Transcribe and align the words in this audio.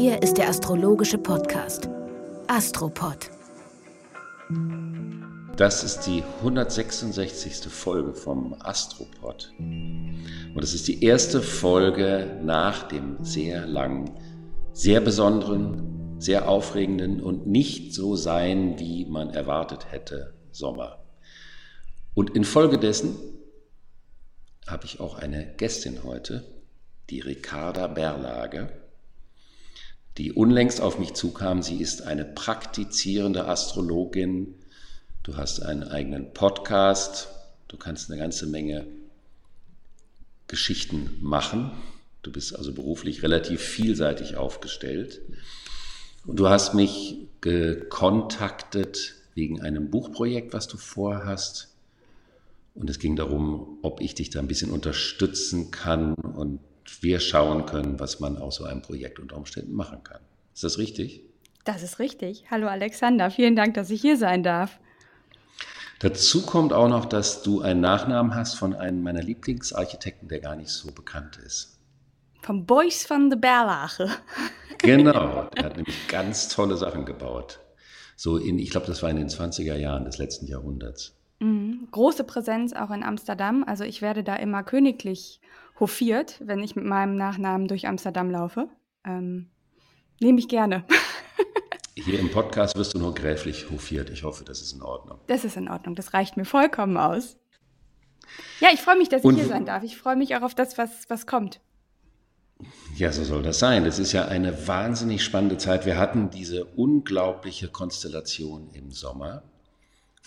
Hier 0.00 0.22
ist 0.22 0.38
der 0.38 0.48
astrologische 0.48 1.18
Podcast 1.18 1.88
Astropod. 2.46 3.32
Das 5.56 5.82
ist 5.82 6.02
die 6.02 6.22
166. 6.38 7.64
Folge 7.68 8.14
vom 8.14 8.54
Astropod. 8.60 9.52
Und 9.58 10.62
es 10.62 10.72
ist 10.72 10.86
die 10.86 11.02
erste 11.02 11.42
Folge 11.42 12.38
nach 12.44 12.86
dem 12.86 13.24
sehr 13.24 13.66
langen, 13.66 14.12
sehr 14.72 15.00
besonderen, 15.00 16.20
sehr 16.20 16.48
aufregenden 16.48 17.20
und 17.20 17.48
nicht 17.48 17.92
so 17.92 18.14
sein, 18.14 18.78
wie 18.78 19.04
man 19.04 19.30
erwartet 19.30 19.90
hätte, 19.90 20.32
Sommer. 20.52 21.02
Und 22.14 22.36
infolgedessen 22.36 23.16
habe 24.64 24.84
ich 24.84 25.00
auch 25.00 25.18
eine 25.18 25.56
Gästin 25.56 26.04
heute, 26.04 26.44
die 27.10 27.18
Ricarda 27.18 27.88
Berlage, 27.88 28.70
die 30.18 30.32
unlängst 30.32 30.80
auf 30.80 30.98
mich 30.98 31.14
zukam. 31.14 31.62
Sie 31.62 31.80
ist 31.80 32.02
eine 32.02 32.24
praktizierende 32.24 33.46
Astrologin. 33.46 34.54
Du 35.22 35.36
hast 35.36 35.60
einen 35.62 35.84
eigenen 35.84 36.34
Podcast. 36.34 37.28
Du 37.68 37.76
kannst 37.76 38.10
eine 38.10 38.18
ganze 38.20 38.46
Menge 38.46 38.86
Geschichten 40.48 41.16
machen. 41.20 41.70
Du 42.22 42.32
bist 42.32 42.56
also 42.56 42.74
beruflich 42.74 43.22
relativ 43.22 43.60
vielseitig 43.60 44.36
aufgestellt. 44.36 45.20
Und 46.26 46.40
du 46.40 46.48
hast 46.48 46.74
mich 46.74 47.28
gekontaktet 47.40 49.14
wegen 49.34 49.60
einem 49.60 49.88
Buchprojekt, 49.88 50.52
was 50.52 50.66
du 50.66 50.78
vorhast. 50.78 51.68
Und 52.74 52.90
es 52.90 52.98
ging 52.98 53.14
darum, 53.14 53.78
ob 53.82 54.00
ich 54.00 54.16
dich 54.16 54.30
da 54.30 54.40
ein 54.40 54.48
bisschen 54.48 54.70
unterstützen 54.70 55.70
kann 55.70 56.14
und 56.14 56.58
wir 57.00 57.20
schauen 57.20 57.66
können, 57.66 58.00
was 58.00 58.20
man 58.20 58.36
aus 58.36 58.56
so 58.56 58.64
einem 58.64 58.82
Projekt 58.82 59.18
unter 59.18 59.36
Umständen 59.36 59.74
machen 59.74 60.02
kann. 60.04 60.20
Ist 60.54 60.64
das 60.64 60.78
richtig? 60.78 61.22
Das 61.64 61.82
ist 61.82 61.98
richtig. 61.98 62.44
Hallo 62.50 62.66
Alexander, 62.66 63.30
vielen 63.30 63.56
Dank, 63.56 63.74
dass 63.74 63.90
ich 63.90 64.00
hier 64.00 64.16
sein 64.16 64.42
darf. 64.42 64.78
Dazu 66.00 66.46
kommt 66.46 66.72
auch 66.72 66.88
noch, 66.88 67.04
dass 67.04 67.42
du 67.42 67.60
einen 67.60 67.80
Nachnamen 67.80 68.34
hast 68.34 68.54
von 68.54 68.74
einem 68.74 69.02
meiner 69.02 69.22
Lieblingsarchitekten, 69.22 70.28
der 70.28 70.38
gar 70.38 70.54
nicht 70.54 70.70
so 70.70 70.92
bekannt 70.92 71.38
ist. 71.44 71.78
Vom 72.42 72.66
Boys 72.66 73.08
van 73.10 73.30
de 73.30 73.38
Berlage. 73.38 74.08
Genau, 74.80 75.50
der 75.56 75.64
hat 75.64 75.76
nämlich 75.76 76.06
ganz 76.06 76.46
tolle 76.48 76.76
Sachen 76.76 77.04
gebaut. 77.04 77.58
So 78.14 78.36
in, 78.36 78.60
ich 78.60 78.70
glaube, 78.70 78.86
das 78.86 79.02
war 79.02 79.10
in 79.10 79.16
den 79.16 79.28
20er 79.28 79.74
Jahren 79.74 80.04
des 80.04 80.18
letzten 80.18 80.46
Jahrhunderts. 80.46 81.16
Mhm. 81.40 81.88
Große 81.90 82.22
Präsenz 82.22 82.72
auch 82.72 82.90
in 82.90 83.02
Amsterdam. 83.02 83.64
Also 83.66 83.82
ich 83.82 84.02
werde 84.02 84.22
da 84.22 84.36
immer 84.36 84.62
königlich 84.62 85.40
hofiert, 85.80 86.40
wenn 86.44 86.62
ich 86.62 86.76
mit 86.76 86.84
meinem 86.84 87.16
Nachnamen 87.16 87.68
durch 87.68 87.86
Amsterdam 87.86 88.30
laufe. 88.30 88.68
Ähm, 89.04 89.50
Nehme 90.20 90.38
ich 90.40 90.48
gerne. 90.48 90.84
Hier 91.94 92.18
im 92.18 92.30
Podcast 92.30 92.76
wirst 92.76 92.94
du 92.94 92.98
nur 92.98 93.14
gräflich 93.14 93.70
hofiert. 93.70 94.10
Ich 94.10 94.24
hoffe, 94.24 94.44
das 94.44 94.60
ist 94.60 94.72
in 94.72 94.82
Ordnung. 94.82 95.20
Das 95.26 95.44
ist 95.44 95.56
in 95.56 95.68
Ordnung. 95.68 95.94
Das 95.94 96.12
reicht 96.14 96.36
mir 96.36 96.44
vollkommen 96.44 96.96
aus. 96.96 97.36
Ja, 98.60 98.68
ich 98.72 98.80
freue 98.80 98.98
mich, 98.98 99.08
dass 99.08 99.20
ich 99.20 99.24
Und, 99.24 99.36
hier 99.36 99.46
sein 99.46 99.64
darf. 99.64 99.82
Ich 99.82 99.96
freue 99.96 100.16
mich 100.16 100.36
auch 100.36 100.42
auf 100.42 100.54
das, 100.54 100.78
was, 100.78 101.08
was 101.08 101.26
kommt. 101.26 101.60
Ja, 102.96 103.12
so 103.12 103.22
soll 103.22 103.42
das 103.42 103.58
sein. 103.58 103.84
Das 103.84 103.98
ist 103.98 104.12
ja 104.12 104.26
eine 104.26 104.66
wahnsinnig 104.66 105.22
spannende 105.22 105.58
Zeit. 105.58 105.86
Wir 105.86 105.98
hatten 105.98 106.30
diese 106.30 106.64
unglaubliche 106.64 107.68
Konstellation 107.68 108.70
im 108.72 108.90
Sommer 108.90 109.44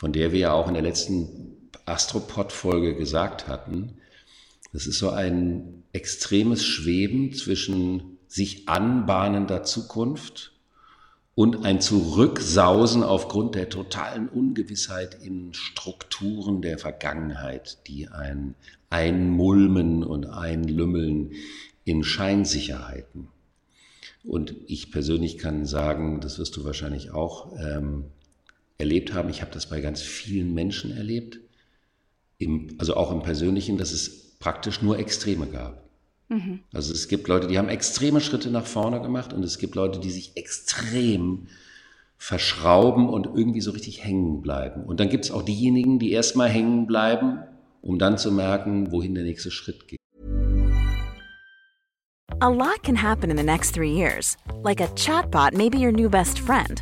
von 0.01 0.13
der 0.13 0.31
wir 0.31 0.39
ja 0.39 0.53
auch 0.53 0.67
in 0.67 0.73
der 0.73 0.81
letzten 0.81 1.69
Astropod-Folge 1.85 2.95
gesagt 2.95 3.47
hatten, 3.47 4.00
das 4.73 4.87
ist 4.87 4.99
so 4.99 5.09
ein 5.09 5.83
extremes 5.93 6.65
Schweben 6.65 7.33
zwischen 7.33 8.17
sich 8.27 8.69
anbahnender 8.69 9.63
Zukunft 9.63 10.53
und 11.35 11.65
ein 11.65 11.81
Zurücksausen 11.81 13.03
aufgrund 13.03 13.55
der 13.55 13.69
totalen 13.69 14.29
Ungewissheit 14.29 15.17
in 15.21 15.53
Strukturen 15.53 16.61
der 16.61 16.77
Vergangenheit, 16.77 17.79
die 17.87 18.07
ein 18.07 18.55
Einmulmen 18.89 20.03
und 20.03 20.25
Einlümmeln 20.25 21.31
in 21.83 22.03
Scheinsicherheiten. 22.03 23.27
Und 24.23 24.55
ich 24.67 24.91
persönlich 24.91 25.37
kann 25.37 25.65
sagen, 25.65 26.21
das 26.21 26.37
wirst 26.37 26.55
du 26.55 26.63
wahrscheinlich 26.63 27.11
auch, 27.11 27.57
ähm, 27.57 28.05
erlebt 28.77 29.13
haben. 29.13 29.29
Ich 29.29 29.41
habe 29.41 29.51
das 29.51 29.67
bei 29.67 29.81
ganz 29.81 30.01
vielen 30.01 30.53
Menschen 30.53 30.95
erlebt, 30.95 31.39
im, 32.37 32.75
also 32.77 32.95
auch 32.95 33.11
im 33.11 33.21
Persönlichen, 33.21 33.77
dass 33.77 33.91
es 33.91 34.30
praktisch 34.41 34.81
nur 34.81 34.99
Extreme 34.99 35.47
gab. 35.47 35.89
Mhm. 36.27 36.59
Also 36.73 36.93
es 36.93 37.07
gibt 37.07 37.29
Leute, 37.29 37.47
die 37.47 37.57
haben 37.57 37.69
extreme 37.69 38.19
Schritte 38.19 38.51
nach 38.51 38.65
vorne 38.65 39.01
gemacht 39.01 39.31
und 39.31 39.43
es 39.43 39.57
gibt 39.57 39.75
Leute, 39.75 39.99
die 39.99 40.11
sich 40.11 40.35
extrem 40.35 41.47
verschrauben 42.17 43.09
und 43.09 43.25
irgendwie 43.25 43.61
so 43.61 43.71
richtig 43.71 44.03
hängen 44.03 44.41
bleiben. 44.41 44.83
Und 44.83 44.99
dann 44.99 45.09
gibt 45.09 45.25
es 45.25 45.31
auch 45.31 45.41
diejenigen, 45.41 45.97
die 45.99 46.11
erstmal 46.11 46.49
hängen 46.49 46.85
bleiben, 46.85 47.39
um 47.81 47.97
dann 47.97 48.17
zu 48.17 48.31
merken, 48.31 48.91
wohin 48.91 49.15
der 49.15 49.23
nächste 49.23 49.51
Schritt 49.51 49.87
geht. 49.87 49.97
A 52.39 52.49
lot 52.49 52.81
can 52.83 52.95
happen 52.95 53.29
in 53.29 53.37
the 53.37 53.43
next 53.43 53.75
three 53.75 53.91
years. 53.91 54.37
Like 54.63 54.81
a 54.81 54.87
chatbot 54.95 55.53
may 55.53 55.69
be 55.69 55.77
your 55.77 55.91
new 55.91 56.09
best 56.09 56.39
friend. 56.39 56.81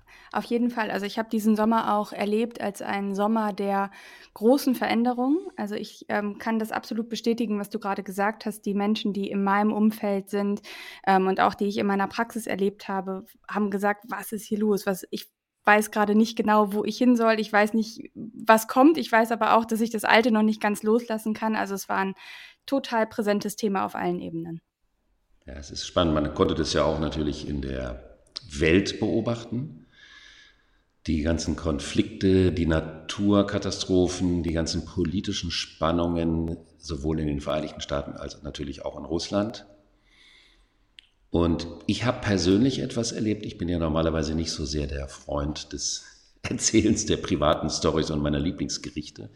Auf 0.33 0.45
jeden 0.45 0.69
Fall. 0.69 0.91
Also 0.91 1.05
ich 1.05 1.19
habe 1.19 1.29
diesen 1.29 1.57
Sommer 1.57 1.93
auch 1.95 2.13
erlebt 2.13 2.61
als 2.61 2.81
einen 2.81 3.15
Sommer 3.15 3.51
der 3.51 3.91
großen 4.33 4.75
Veränderungen. 4.75 5.39
Also 5.57 5.75
ich 5.75 6.05
ähm, 6.07 6.37
kann 6.37 6.57
das 6.57 6.71
absolut 6.71 7.09
bestätigen, 7.09 7.59
was 7.59 7.69
du 7.69 7.79
gerade 7.79 8.01
gesagt 8.01 8.45
hast. 8.45 8.65
Die 8.65 8.73
Menschen, 8.73 9.11
die 9.11 9.29
in 9.29 9.43
meinem 9.43 9.73
Umfeld 9.73 10.29
sind 10.29 10.61
ähm, 11.05 11.27
und 11.27 11.41
auch 11.41 11.53
die 11.53 11.65
ich 11.65 11.77
in 11.77 11.85
meiner 11.85 12.07
Praxis 12.07 12.47
erlebt 12.47 12.87
habe, 12.87 13.25
haben 13.45 13.71
gesagt, 13.71 14.05
was 14.07 14.31
ist 14.31 14.45
hier 14.45 14.59
los? 14.59 14.85
Was 14.85 15.05
ich 15.11 15.29
weiß 15.65 15.91
gerade 15.91 16.15
nicht 16.15 16.37
genau, 16.37 16.71
wo 16.71 16.85
ich 16.85 16.97
hin 16.97 17.17
soll. 17.17 17.39
Ich 17.39 17.51
weiß 17.51 17.73
nicht, 17.73 18.11
was 18.15 18.69
kommt. 18.69 18.97
Ich 18.97 19.11
weiß 19.11 19.31
aber 19.33 19.57
auch, 19.57 19.65
dass 19.65 19.81
ich 19.81 19.89
das 19.89 20.05
Alte 20.05 20.31
noch 20.31 20.43
nicht 20.43 20.61
ganz 20.61 20.81
loslassen 20.81 21.33
kann. 21.33 21.57
Also 21.57 21.75
es 21.75 21.89
war 21.89 21.97
ein 21.97 22.15
total 22.65 23.05
präsentes 23.05 23.57
Thema 23.57 23.85
auf 23.85 23.95
allen 23.95 24.21
Ebenen. 24.21 24.61
Ja, 25.45 25.55
es 25.55 25.71
ist 25.71 25.85
spannend. 25.85 26.13
Man 26.13 26.33
konnte 26.33 26.55
das 26.55 26.71
ja 26.71 26.85
auch 26.85 26.99
natürlich 26.99 27.49
in 27.49 27.61
der 27.61 28.17
Welt 28.49 28.99
beobachten 28.99 29.81
die 31.07 31.21
ganzen 31.21 31.55
Konflikte, 31.55 32.51
die 32.51 32.67
Naturkatastrophen, 32.67 34.43
die 34.43 34.53
ganzen 34.53 34.85
politischen 34.85 35.49
Spannungen, 35.49 36.57
sowohl 36.77 37.19
in 37.19 37.27
den 37.27 37.41
Vereinigten 37.41 37.81
Staaten 37.81 38.13
als 38.13 38.43
natürlich 38.43 38.85
auch 38.85 38.97
in 38.97 39.05
Russland. 39.05 39.65
Und 41.31 41.67
ich 41.87 42.03
habe 42.03 42.21
persönlich 42.21 42.79
etwas 42.79 43.13
erlebt. 43.13 43.45
Ich 43.45 43.57
bin 43.57 43.69
ja 43.69 43.79
normalerweise 43.79 44.35
nicht 44.35 44.51
so 44.51 44.65
sehr 44.65 44.85
der 44.85 45.07
Freund 45.07 45.73
des 45.73 46.03
Erzählens 46.43 47.05
der 47.05 47.17
privaten 47.17 47.69
Stories 47.69 48.11
und 48.11 48.21
meiner 48.21 48.39
Lieblingsgerichte 48.39 49.29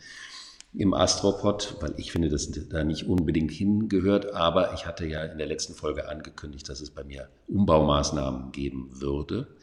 im 0.77 0.93
Astropod, 0.93 1.77
weil 1.79 1.93
ich 1.97 2.11
finde, 2.11 2.29
dass 2.29 2.51
da 2.51 2.83
nicht 2.83 3.07
unbedingt 3.07 3.51
hingehört. 3.51 4.33
Aber 4.33 4.73
ich 4.73 4.85
hatte 4.85 5.05
ja 5.07 5.23
in 5.23 5.37
der 5.37 5.47
letzten 5.47 5.73
Folge 5.73 6.09
angekündigt, 6.09 6.67
dass 6.67 6.81
es 6.81 6.91
bei 6.91 7.03
mir 7.03 7.29
Umbaumaßnahmen 7.47 8.51
geben 8.51 8.89
würde. 8.91 9.54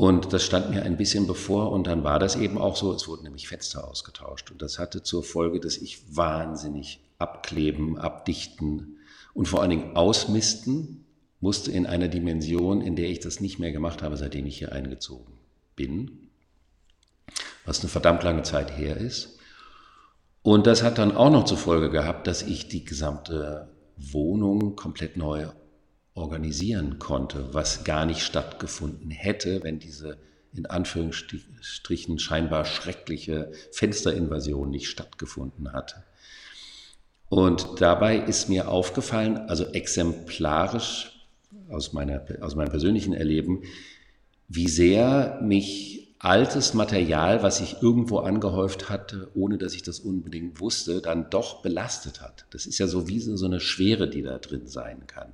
Und 0.00 0.32
das 0.32 0.44
stand 0.44 0.70
mir 0.70 0.82
ein 0.82 0.96
bisschen 0.96 1.26
bevor 1.26 1.70
und 1.72 1.86
dann 1.86 2.04
war 2.04 2.18
das 2.18 2.34
eben 2.34 2.56
auch 2.56 2.74
so, 2.74 2.90
es 2.94 3.06
wurden 3.06 3.24
nämlich 3.24 3.48
Fenster 3.48 3.86
ausgetauscht 3.86 4.50
und 4.50 4.62
das 4.62 4.78
hatte 4.78 5.02
zur 5.02 5.22
Folge, 5.22 5.60
dass 5.60 5.76
ich 5.76 6.16
wahnsinnig 6.16 7.00
abkleben, 7.18 7.98
abdichten 7.98 8.96
und 9.34 9.46
vor 9.46 9.60
allen 9.60 9.68
Dingen 9.68 9.96
ausmisten 9.96 11.04
musste 11.40 11.70
in 11.70 11.84
einer 11.84 12.08
Dimension, 12.08 12.80
in 12.80 12.96
der 12.96 13.10
ich 13.10 13.20
das 13.20 13.40
nicht 13.40 13.58
mehr 13.58 13.72
gemacht 13.72 14.00
habe, 14.00 14.16
seitdem 14.16 14.46
ich 14.46 14.56
hier 14.56 14.72
eingezogen 14.72 15.34
bin, 15.76 16.30
was 17.66 17.80
eine 17.80 17.90
verdammt 17.90 18.22
lange 18.22 18.42
Zeit 18.42 18.78
her 18.78 18.96
ist. 18.96 19.36
Und 20.40 20.66
das 20.66 20.82
hat 20.82 20.96
dann 20.96 21.14
auch 21.14 21.30
noch 21.30 21.44
zur 21.44 21.58
Folge 21.58 21.90
gehabt, 21.90 22.26
dass 22.26 22.40
ich 22.40 22.68
die 22.68 22.86
gesamte 22.86 23.68
Wohnung 23.98 24.76
komplett 24.76 25.18
neu 25.18 25.48
organisieren 26.14 26.98
konnte, 26.98 27.52
was 27.52 27.84
gar 27.84 28.06
nicht 28.06 28.22
stattgefunden 28.22 29.10
hätte, 29.10 29.62
wenn 29.62 29.78
diese 29.78 30.18
in 30.52 30.66
Anführungsstrichen 30.66 32.18
scheinbar 32.18 32.64
schreckliche 32.64 33.52
Fensterinvasion 33.70 34.70
nicht 34.70 34.88
stattgefunden 34.88 35.72
hatte. 35.72 36.02
Und 37.28 37.80
dabei 37.80 38.16
ist 38.16 38.48
mir 38.48 38.68
aufgefallen, 38.68 39.36
also 39.36 39.66
exemplarisch 39.66 41.12
aus, 41.68 41.92
meiner, 41.92 42.24
aus 42.40 42.56
meinem 42.56 42.70
persönlichen 42.70 43.12
Erleben, 43.12 43.62
wie 44.48 44.68
sehr 44.68 45.38
mich 45.40 46.16
altes 46.18 46.74
Material, 46.74 47.42
was 47.42 47.58
sich 47.58 47.76
irgendwo 47.80 48.18
angehäuft 48.18 48.90
hatte, 48.90 49.30
ohne 49.34 49.56
dass 49.56 49.74
ich 49.74 49.82
das 49.82 50.00
unbedingt 50.00 50.60
wusste, 50.60 51.00
dann 51.00 51.30
doch 51.30 51.62
belastet 51.62 52.20
hat. 52.20 52.44
Das 52.50 52.66
ist 52.66 52.78
ja 52.78 52.88
so 52.88 53.08
wie 53.08 53.20
so 53.20 53.46
eine 53.46 53.60
Schwere, 53.60 54.08
die 54.10 54.22
da 54.22 54.38
drin 54.38 54.66
sein 54.66 55.06
kann. 55.06 55.32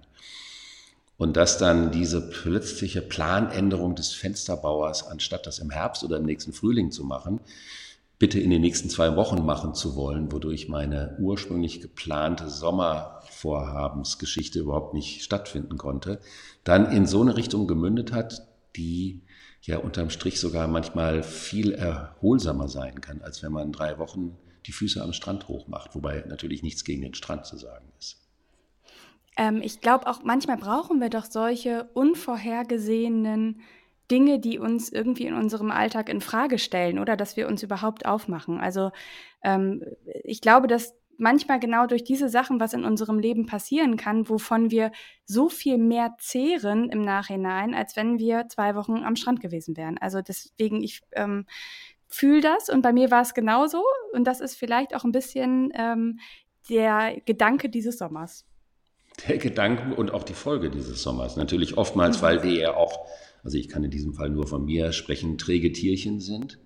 Und 1.18 1.36
dass 1.36 1.58
dann 1.58 1.92
diese 1.92 2.28
plötzliche 2.28 3.00
Planänderung 3.00 3.94
des 3.94 4.12
Fensterbauers, 4.12 5.06
anstatt 5.06 5.46
das 5.46 5.60
im 5.60 5.70
Herbst 5.70 6.04
oder 6.04 6.18
im 6.18 6.26
nächsten 6.26 6.52
Frühling 6.52 6.90
zu 6.90 7.04
machen, 7.04 7.40
bitte 8.18 8.40
in 8.40 8.50
den 8.50 8.62
nächsten 8.62 8.90
zwei 8.90 9.16
Wochen 9.16 9.44
machen 9.44 9.74
zu 9.74 9.96
wollen, 9.96 10.30
wodurch 10.32 10.68
meine 10.68 11.16
ursprünglich 11.18 11.80
geplante 11.80 12.48
Sommervorhabensgeschichte 12.48 14.60
überhaupt 14.60 14.94
nicht 14.94 15.22
stattfinden 15.22 15.76
konnte, 15.76 16.20
dann 16.64 16.90
in 16.90 17.06
so 17.06 17.20
eine 17.20 17.36
Richtung 17.36 17.66
gemündet 17.66 18.12
hat, 18.12 18.46
die 18.76 19.22
ja 19.62 19.78
unterm 19.78 20.10
Strich 20.10 20.40
sogar 20.40 20.68
manchmal 20.68 21.22
viel 21.22 21.72
erholsamer 21.72 22.68
sein 22.68 23.00
kann, 23.00 23.22
als 23.22 23.42
wenn 23.42 23.52
man 23.52 23.72
drei 23.72 23.98
Wochen 23.98 24.36
die 24.66 24.72
Füße 24.72 25.02
am 25.02 25.12
Strand 25.12 25.48
hochmacht, 25.48 25.94
wobei 25.94 26.24
natürlich 26.26 26.62
nichts 26.62 26.84
gegen 26.84 27.02
den 27.02 27.14
Strand 27.14 27.46
zu 27.46 27.56
sagen 27.56 27.86
ist. 27.98 28.25
Ähm, 29.36 29.60
ich 29.62 29.80
glaube 29.80 30.06
auch, 30.06 30.22
manchmal 30.24 30.56
brauchen 30.56 31.00
wir 31.00 31.10
doch 31.10 31.24
solche 31.24 31.90
unvorhergesehenen 31.94 33.60
Dinge, 34.10 34.38
die 34.38 34.58
uns 34.58 34.90
irgendwie 34.90 35.26
in 35.26 35.34
unserem 35.34 35.70
Alltag 35.70 36.08
in 36.08 36.20
Frage 36.20 36.58
stellen 36.58 36.98
oder 36.98 37.16
dass 37.16 37.36
wir 37.36 37.48
uns 37.48 37.62
überhaupt 37.62 38.06
aufmachen. 38.06 38.58
Also 38.60 38.90
ähm, 39.42 39.82
ich 40.24 40.40
glaube, 40.40 40.68
dass 40.68 40.94
manchmal 41.18 41.58
genau 41.60 41.86
durch 41.86 42.04
diese 42.04 42.28
Sachen, 42.28 42.60
was 42.60 42.72
in 42.72 42.84
unserem 42.84 43.18
Leben 43.18 43.46
passieren 43.46 43.96
kann, 43.96 44.28
wovon 44.28 44.70
wir 44.70 44.92
so 45.24 45.48
viel 45.48 45.78
mehr 45.78 46.14
zehren 46.18 46.90
im 46.90 47.02
Nachhinein, 47.02 47.74
als 47.74 47.96
wenn 47.96 48.18
wir 48.18 48.48
zwei 48.48 48.74
Wochen 48.74 49.02
am 49.04 49.16
Strand 49.16 49.40
gewesen 49.40 49.76
wären. 49.76 49.98
Also 49.98 50.20
deswegen, 50.20 50.82
ich 50.82 51.02
ähm, 51.12 51.46
fühle 52.06 52.42
das 52.42 52.68
und 52.68 52.82
bei 52.82 52.92
mir 52.92 53.10
war 53.10 53.22
es 53.22 53.34
genauso 53.34 53.82
und 54.12 54.24
das 54.24 54.40
ist 54.40 54.56
vielleicht 54.56 54.94
auch 54.94 55.04
ein 55.04 55.12
bisschen 55.12 55.72
ähm, 55.74 56.20
der 56.68 57.20
Gedanke 57.24 57.68
dieses 57.68 57.98
Sommers 57.98 58.44
der 59.28 59.38
Gedanken 59.38 59.92
und 59.92 60.12
auch 60.12 60.22
die 60.22 60.34
Folge 60.34 60.70
dieses 60.70 61.02
Sommers. 61.02 61.36
Natürlich 61.36 61.76
oftmals, 61.78 62.22
weil 62.22 62.42
wir 62.42 62.52
ja 62.52 62.76
auch, 62.76 63.06
also 63.42 63.56
ich 63.56 63.68
kann 63.68 63.84
in 63.84 63.90
diesem 63.90 64.14
Fall 64.14 64.28
nur 64.28 64.46
von 64.46 64.64
mir 64.64 64.92
sprechen, 64.92 65.38
träge 65.38 65.72
Tierchen 65.72 66.20
sind. 66.20 66.58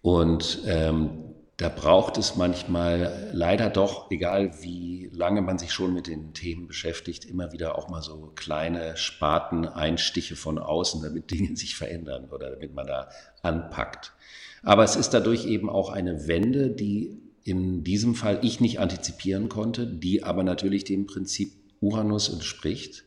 Und 0.00 0.62
ähm, 0.66 1.32
da 1.56 1.68
braucht 1.68 2.18
es 2.18 2.34
manchmal 2.34 3.30
leider 3.32 3.70
doch, 3.70 4.10
egal 4.10 4.52
wie 4.62 5.08
lange 5.12 5.42
man 5.42 5.58
sich 5.58 5.72
schon 5.72 5.94
mit 5.94 6.08
den 6.08 6.34
Themen 6.34 6.66
beschäftigt, 6.66 7.24
immer 7.24 7.52
wieder 7.52 7.78
auch 7.78 7.88
mal 7.88 8.02
so 8.02 8.32
kleine 8.34 8.96
Spaten, 8.96 9.66
Einstiche 9.66 10.34
von 10.34 10.58
außen, 10.58 11.02
damit 11.02 11.30
Dinge 11.30 11.56
sich 11.56 11.76
verändern 11.76 12.28
oder 12.30 12.50
damit 12.50 12.74
man 12.74 12.86
da 12.86 13.10
anpackt. 13.42 14.12
Aber 14.64 14.82
es 14.82 14.96
ist 14.96 15.10
dadurch 15.10 15.46
eben 15.46 15.70
auch 15.70 15.90
eine 15.90 16.26
Wende, 16.26 16.70
die 16.70 17.21
in 17.44 17.84
diesem 17.84 18.14
Fall 18.14 18.40
ich 18.42 18.60
nicht 18.60 18.78
antizipieren 18.80 19.48
konnte, 19.48 19.86
die 19.86 20.22
aber 20.22 20.44
natürlich 20.44 20.84
dem 20.84 21.06
Prinzip 21.06 21.52
Uranus 21.80 22.28
entspricht. 22.28 23.04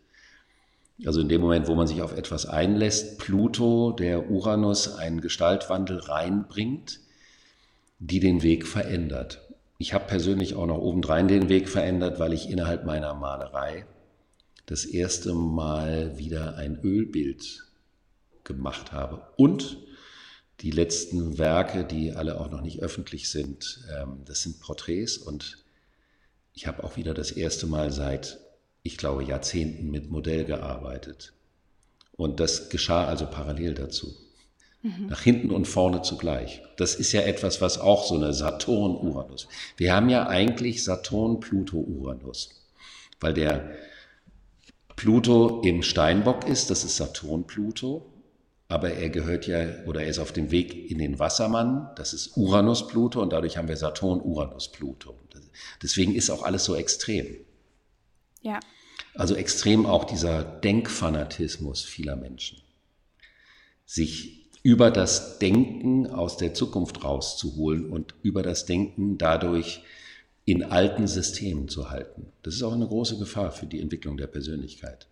Also 1.06 1.22
in 1.22 1.30
dem 1.30 1.42
Moment, 1.42 1.68
wo 1.68 1.76
man 1.76 1.88
sich 1.88 2.02
auf 2.02 2.16
etwas 2.16 2.46
einlässt, 2.46 3.20
Pluto, 3.20 3.92
der 3.92 4.30
Uranus 4.30 4.96
einen 4.96 5.22
Gestaltwandel 5.22 6.00
reinbringt, 6.00 7.00
die 8.00 8.20
den 8.20 8.44
Weg 8.44 8.68
verändert. 8.68 9.42
Ich 9.78 9.94
habe 9.94 10.06
persönlich 10.06 10.56
auch 10.56 10.68
noch 10.68 10.78
obendrein 10.78 11.28
den 11.28 11.50
Weg 11.50 11.68
verändert, 11.68 12.20
weil 12.20 12.34
ich 12.34 12.50
innerhalb 12.50 12.86
meiner 12.86 13.14
Malerei 13.14 13.86
das 14.66 14.86
erste 14.86 15.34
Mal 15.34 16.18
wieder 16.18 16.56
ein 16.56 16.80
Ölbild 16.82 17.66
gemacht 18.44 18.92
habe 18.94 19.22
und 19.38 19.78
die 20.62 20.72
letzten 20.72 21.38
Werke, 21.38 21.84
die 21.84 22.14
alle 22.14 22.40
auch 22.40 22.50
noch 22.50 22.62
nicht 22.62 22.82
öffentlich 22.82 23.30
sind, 23.30 23.82
ähm, 23.96 24.22
das 24.26 24.44
sind 24.44 24.60
Porträts 24.60 25.18
und 25.18 25.64
ich 26.54 26.68
habe 26.68 26.84
auch 26.84 26.96
wieder 26.96 27.14
das 27.14 27.32
erste 27.32 27.68
Mal 27.68 27.92
seit, 27.92 28.40
ich 28.82 28.98
glaube, 28.98 29.24
Jahrzehnten 29.24 29.92
mit 29.92 30.10
Modell 30.10 30.46
gearbeitet. 30.46 31.34
Und 32.14 32.40
das 32.40 32.70
geschah 32.70 33.06
also 33.06 33.26
parallel 33.26 33.74
dazu. 33.74 34.16
Mhm. 34.82 35.08
Nach 35.08 35.22
hinten 35.22 35.52
und 35.52 35.66
vorne 35.66 36.02
zugleich. 36.02 36.62
Das 36.78 36.96
ist 36.96 37.12
ja 37.12 37.22
etwas, 37.22 37.60
was 37.60 37.78
auch 37.78 38.06
so 38.06 38.16
eine 38.16 38.34
Saturn-Uranus. 38.34 39.50
Wir 39.76 39.94
haben 39.94 40.10
ja 40.10 40.28
eigentlich 40.28 40.86
Saturn-Pluto-Uranus, 40.86 42.52
weil 43.20 43.34
der 43.34 43.72
Pluto 44.96 45.62
im 45.62 45.84
Steinbock 45.84 46.48
ist, 46.48 46.70
das 46.70 46.86
ist 46.86 46.96
Saturn-Pluto 46.96 48.06
aber 48.68 48.94
er 48.94 49.10
gehört 49.10 49.48
ja 49.48 49.84
oder 49.86 50.02
er 50.02 50.10
ist 50.10 50.20
auf 50.20 50.32
dem 50.32 50.52
Weg 50.52 50.90
in 50.90 50.98
den 50.98 51.20
Wassermann, 51.20 51.90
das 51.96 52.14
ist 52.14 52.36
Uranus-Pluto 52.36 53.22
und 53.22 53.32
dadurch 53.32 53.58
haben 53.58 53.68
wir 53.68 53.78
Saturn-Uranus-Pluto. 53.78 55.16
Deswegen 55.82 56.16
ist 56.16 56.30
auch 56.30 56.44
alles 56.44 56.66
so 56.66 56.76
extrem. 56.76 57.38
Ja. 58.42 58.60
Also 59.14 59.36
extrem 59.36 59.86
auch 59.86 60.04
dieser 60.04 60.44
Denkfanatismus 60.44 61.84
vieler 61.84 62.16
Menschen. 62.16 62.62
Sich 63.86 64.50
über 64.64 64.90
das 64.90 65.38
Denken 65.38 66.08
aus 66.08 66.38
der 66.38 66.56
Zukunft 66.56 67.04
rauszuholen 67.04 67.90
und 67.90 68.16
über 68.24 68.42
das 68.42 68.66
Denken 68.66 69.18
dadurch 69.18 69.84
in 70.44 70.64
alten 70.64 71.08
Systemen 71.08 71.70
zu 71.70 71.92
halten. 71.92 72.32
Das 72.42 72.56
ist 72.56 72.64
auch 72.64 72.74
eine 72.74 72.88
große 72.88 73.18
Gefahr 73.18 73.52
für 73.52 73.68
die 73.68 73.80
Entwicklung 73.80 74.18
der 74.18 74.28
Persönlichkeit. 74.28 75.08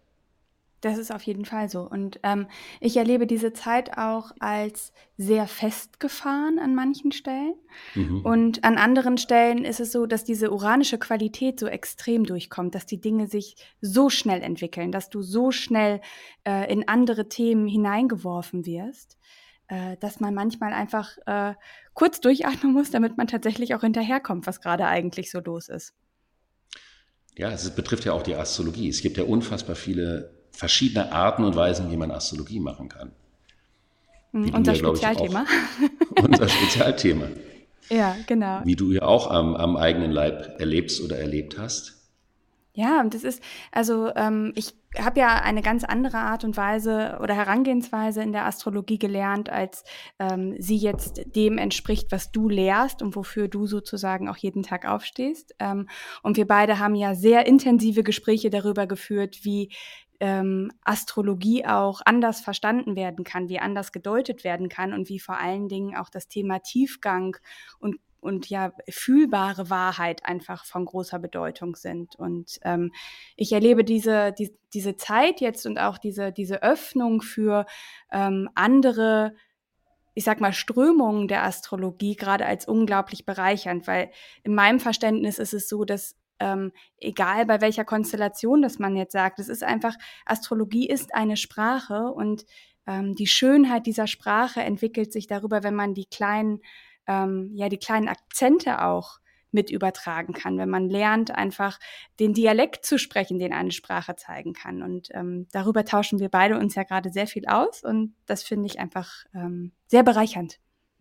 Das 0.84 0.98
ist 0.98 1.14
auf 1.14 1.22
jeden 1.24 1.46
Fall 1.46 1.70
so. 1.70 1.90
Und 1.90 2.20
ähm, 2.24 2.46
ich 2.82 2.98
erlebe 2.98 3.26
diese 3.26 3.54
Zeit 3.54 3.98
auch 3.98 4.32
als 4.40 4.92
sehr 5.16 5.48
festgefahren 5.48 6.60
an 6.60 6.76
manchen 6.76 7.14
Stellen. 7.14 7.56
Mhm. 7.96 8.20
Und 8.26 8.66
an 8.66 8.78
anderen 8.78 9.18
Stellen 9.18 9.64
ist 9.64 9.80
es 9.80 9.94
so, 9.94 10.06
dass 10.06 10.26
diese 10.26 10.52
uranische 10.52 10.98
Qualität 10.98 11.58
so 11.58 11.68
extrem 11.68 12.26
durchkommt, 12.26 12.76
dass 12.76 12.86
die 12.86 13.00
Dinge 13.00 13.28
sich 13.28 13.56
so 13.80 14.10
schnell 14.10 14.42
entwickeln, 14.44 14.92
dass 14.92 15.10
du 15.10 15.22
so 15.22 15.52
schnell 15.52 16.02
äh, 16.46 16.70
in 16.70 16.86
andere 16.86 17.30
Themen 17.30 17.66
hineingeworfen 17.66 18.66
wirst, 18.66 19.18
äh, 19.70 19.96
dass 20.02 20.20
man 20.20 20.34
manchmal 20.34 20.74
einfach 20.74 21.18
äh, 21.26 21.54
kurz 21.94 22.20
durchatmen 22.20 22.74
muss, 22.74 22.92
damit 22.92 23.16
man 23.16 23.28
tatsächlich 23.28 23.74
auch 23.74 23.82
hinterherkommt, 23.82 24.48
was 24.48 24.60
gerade 24.60 24.86
eigentlich 24.86 25.32
so 25.32 25.40
los 25.40 25.70
ist. 25.70 25.94
Ja, 27.38 27.52
es 27.52 27.74
betrifft 27.74 28.04
ja 28.04 28.12
auch 28.12 28.22
die 28.22 28.36
Astrologie. 28.36 28.90
Es 28.90 29.02
gibt 29.02 29.16
ja 29.16 29.24
unfassbar 29.24 29.78
viele 29.78 30.43
verschiedene 30.54 31.12
Arten 31.12 31.44
und 31.44 31.56
Weisen, 31.56 31.92
wie 31.92 31.98
man 31.98 32.12
Astrologie 32.12 32.60
machen 32.60 32.88
kann. 32.88 33.12
Wie 34.32 34.52
unser 34.52 34.74
ja, 34.74 34.80
Spezialthema. 34.80 35.46
Auch, 36.16 36.24
unser 36.24 36.48
Spezialthema. 36.48 37.28
Ja, 37.90 38.16
genau. 38.26 38.62
Wie 38.64 38.76
du 38.76 38.92
ja 38.92 39.04
auch 39.04 39.30
am, 39.30 39.56
am 39.56 39.76
eigenen 39.76 40.12
Leib 40.12 40.60
erlebst 40.60 41.02
oder 41.02 41.18
erlebt 41.18 41.58
hast. 41.60 42.04
Ja, 42.76 43.02
und 43.02 43.14
das 43.14 43.24
ist, 43.24 43.44
also 43.72 44.10
ähm, 44.16 44.52
ich 44.56 44.74
habe 44.98 45.20
ja 45.20 45.36
eine 45.42 45.62
ganz 45.62 45.84
andere 45.84 46.18
Art 46.18 46.44
und 46.44 46.58
Weise 46.58 47.20
oder 47.22 47.36
Herangehensweise 47.36 48.24
in 48.24 48.32
der 48.32 48.46
Astrologie 48.48 48.98
gelernt, 48.98 49.50
als 49.52 49.84
ähm, 50.18 50.56
sie 50.58 50.78
jetzt 50.78 51.36
dem 51.36 51.60
entspricht, 51.60 52.12
was 52.12 52.32
du 52.32 52.50
lehrst 52.50 53.04
und 53.04 53.16
wofür 53.16 53.48
du 53.48 53.68
sozusagen 53.68 54.28
auch 54.28 54.38
jeden 54.38 54.64
Tag 54.64 54.88
aufstehst. 54.88 55.54
Ähm, 55.60 55.88
und 56.24 56.36
wir 56.36 56.48
beide 56.48 56.80
haben 56.80 56.96
ja 56.96 57.14
sehr 57.14 57.46
intensive 57.46 58.02
Gespräche 58.02 58.50
darüber 58.50 58.88
geführt, 58.88 59.40
wie 59.44 59.72
ähm, 60.24 60.72
Astrologie 60.86 61.66
auch 61.66 62.00
anders 62.06 62.40
verstanden 62.40 62.96
werden 62.96 63.26
kann, 63.26 63.50
wie 63.50 63.60
anders 63.60 63.92
gedeutet 63.92 64.46
werden 64.46 64.70
kann 64.70 64.94
und 64.94 65.10
wie 65.10 65.20
vor 65.20 65.38
allen 65.38 65.68
Dingen 65.68 65.98
auch 65.98 66.10
das 66.10 66.30
Thema 66.30 66.60
Tiefgang 66.60 67.36
und 67.78 67.98
und 68.22 68.50
ja 68.50 68.72
fühlbare 68.90 69.70
Wahrheit 69.70 70.26
einfach 70.26 70.64
von 70.64 70.86
großer 70.86 71.20
Bedeutung 71.20 71.76
sind. 71.76 72.16
Und 72.16 72.58
ähm, 72.64 72.94
ich 73.36 73.52
erlebe 73.52 73.84
diese, 73.84 74.32
die, 74.32 74.58
diese 74.74 74.96
Zeit 74.96 75.42
jetzt 75.42 75.66
und 75.66 75.78
auch 75.78 75.98
diese, 75.98 76.32
diese 76.32 76.64
Öffnung 76.64 77.22
für 77.22 77.66
ähm, 78.14 78.50
andere, 78.56 79.36
ich 80.14 80.24
sag 80.24 80.40
mal, 80.40 80.54
Strömungen 80.54 81.28
der 81.28 81.44
Astrologie 81.44 82.16
gerade 82.16 82.46
als 82.46 82.66
unglaublich 82.66 83.26
bereichernd, 83.26 83.88
weil 83.88 84.10
in 84.44 84.56
meinem 84.56 84.80
Verständnis 84.80 85.38
ist 85.38 85.54
es 85.54 85.68
so, 85.68 85.84
dass 85.84 86.16
ähm, 86.40 86.72
egal 86.98 87.46
bei 87.46 87.62
welcher 87.62 87.86
Konstellation 87.86 88.62
das 88.62 88.80
man 88.80 88.96
jetzt 88.96 89.14
sagt. 89.14 89.40
Es 89.40 89.50
ist 89.50 89.64
einfach, 89.64 89.96
Astrologie 90.26 90.88
ist 90.88 91.14
eine 91.16 91.38
Sprache 91.38 92.08
und 92.08 92.46
ähm, 92.88 93.16
die 93.16 93.28
Schönheit 93.28 93.86
dieser 93.86 94.08
Sprache 94.08 94.62
entwickelt 94.62 95.12
sich 95.14 95.28
darüber, 95.28 95.64
wenn 95.64 95.76
man 95.76 95.94
die 95.94 96.06
kleinen, 96.06 96.62
ähm, 97.08 97.52
ja, 97.54 97.70
die 97.70 97.78
kleinen 97.78 98.10
Akzente 98.10 98.84
auch 98.84 99.20
mit 99.54 99.70
übertragen 99.70 100.34
kann, 100.34 100.58
wenn 100.58 100.70
man 100.70 100.90
lernt, 100.90 101.32
einfach 101.32 101.80
den 102.20 102.34
Dialekt 102.34 102.86
zu 102.86 102.98
sprechen, 102.98 103.38
den 103.38 103.54
eine 103.54 103.72
Sprache 103.72 104.16
zeigen 104.16 104.54
kann. 104.54 104.82
Und 104.82 105.10
ähm, 105.12 105.48
darüber 105.52 105.86
tauschen 105.86 106.20
wir 106.20 106.30
beide 106.30 106.58
uns 106.58 106.76
ja 106.76 106.84
gerade 106.84 107.12
sehr 107.12 107.28
viel 107.28 107.46
aus 107.46 107.84
und 107.84 108.16
das 108.26 108.44
finde 108.44 108.66
ich 108.66 108.80
einfach 108.80 109.12
ähm, 109.34 109.72
sehr 109.88 110.04
bereichernd. 110.04 110.60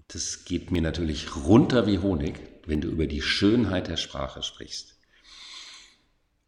Das 0.08 0.44
geht 0.44 0.70
mir 0.70 0.82
natürlich 0.82 1.34
runter 1.36 1.86
wie 1.86 1.98
Honig, 1.98 2.34
wenn 2.66 2.82
du 2.82 2.88
über 2.88 3.06
die 3.06 3.22
Schönheit 3.22 3.88
der 3.88 3.96
Sprache 3.96 4.42
sprichst. 4.42 4.98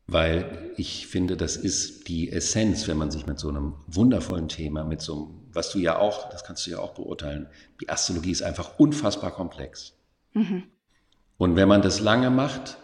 Weil 0.06 0.72
ich 0.76 1.06
finde, 1.06 1.36
das 1.36 1.56
ist 1.56 2.08
die 2.08 2.30
Essenz, 2.30 2.86
wenn 2.88 2.98
man 2.98 3.10
sich 3.10 3.26
mit 3.26 3.38
so 3.38 3.48
einem 3.48 3.74
wundervollen 3.86 4.48
Thema, 4.48 4.84
mit 4.84 5.00
so 5.00 5.14
einem, 5.14 5.40
was 5.52 5.70
du 5.70 5.78
ja 5.78 5.98
auch, 5.98 6.28
das 6.30 6.44
kannst 6.44 6.66
du 6.66 6.70
ja 6.70 6.78
auch 6.78 6.94
beurteilen, 6.94 7.48
die 7.80 7.88
Astrologie 7.88 8.30
ist 8.30 8.42
einfach 8.42 8.78
unfassbar 8.78 9.30
komplex. 9.30 9.94
Mhm. 10.34 10.64
Und 11.38 11.56
wenn 11.56 11.68
man 11.68 11.82
das 11.82 12.00
lange 12.00 12.30
macht, 12.30 12.76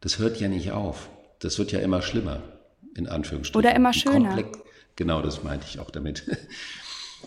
das 0.00 0.18
hört 0.18 0.40
ja 0.40 0.48
nicht 0.48 0.72
auf. 0.72 1.08
Das 1.38 1.58
wird 1.58 1.72
ja 1.72 1.80
immer 1.80 2.02
schlimmer, 2.02 2.42
in 2.94 3.06
Anführungsstrichen. 3.06 3.58
Oder 3.58 3.74
immer 3.74 3.92
schöner. 3.92 4.42
Genau 4.96 5.22
das 5.22 5.42
meinte 5.42 5.66
ich 5.68 5.78
auch 5.78 5.90
damit. 5.90 6.24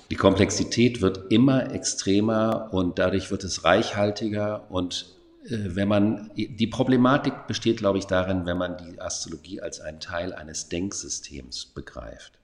Die 0.09 0.15
Komplexität 0.15 1.01
wird 1.01 1.31
immer 1.31 1.71
extremer 1.71 2.69
und 2.71 2.99
dadurch 2.99 3.31
wird 3.31 3.43
es 3.43 3.63
reichhaltiger 3.63 4.69
und 4.69 5.13
wenn 5.49 5.87
man, 5.87 6.31
die 6.35 6.67
Problematik 6.67 7.47
besteht, 7.47 7.77
glaube 7.77 7.97
ich, 7.97 8.05
darin, 8.05 8.45
wenn 8.45 8.57
man 8.57 8.77
die 8.77 9.01
Astrologie 9.01 9.61
als 9.61 9.81
einen 9.81 9.99
Teil 9.99 10.33
eines 10.33 10.69
Denksystems 10.69 11.65
begreift. 11.65 12.39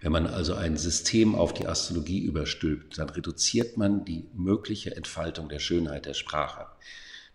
Wenn 0.00 0.12
man 0.12 0.26
also 0.26 0.54
ein 0.54 0.76
System 0.76 1.34
auf 1.34 1.54
die 1.54 1.66
Astrologie 1.66 2.20
überstülpt, 2.20 2.98
dann 2.98 3.08
reduziert 3.08 3.76
man 3.76 4.04
die 4.04 4.26
mögliche 4.34 4.94
Entfaltung 4.94 5.48
der 5.48 5.58
Schönheit 5.58 6.06
der 6.06 6.14
Sprache. 6.14 6.66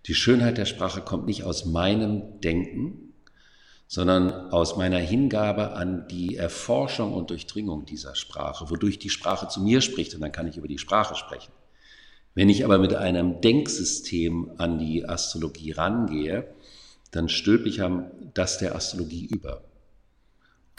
Die 0.06 0.14
Schönheit 0.14 0.58
der 0.58 0.66
Sprache 0.66 1.02
kommt 1.02 1.26
nicht 1.26 1.44
aus 1.44 1.66
meinem 1.66 2.40
Denken, 2.40 3.14
sondern 3.88 4.32
aus 4.52 4.78
meiner 4.78 4.98
Hingabe 4.98 5.74
an 5.74 6.08
die 6.08 6.38
Erforschung 6.38 7.14
und 7.14 7.32
Durchdringung 7.32 7.86
dieser 7.86 8.16
Sprache, 8.16 8.70
wodurch 8.70 8.98
die 8.98 9.10
Sprache 9.10 9.48
zu 9.50 9.62
mir 9.62 9.82
spricht 9.82 10.16
und 10.16 10.22
dann 10.22 10.32
kann 10.32 10.48
ich 10.48 10.58
über 10.58 10.68
die 10.68 10.78
Sprache 10.78 11.16
sprechen. 11.16 11.52
Wenn 12.36 12.50
ich 12.50 12.66
aber 12.66 12.80
mit 12.80 12.96
einem 12.96 13.42
Denksystem 13.42 14.52
an 14.58 14.80
die 14.80 15.08
Astrologie 15.08 15.72
rangehe, 15.72 16.48
dann 17.12 17.30
stülpe 17.30 17.70
ich 17.70 17.82
das 18.34 18.58
der 18.58 18.76
Astrologie 18.76 19.26
über. 19.26 19.62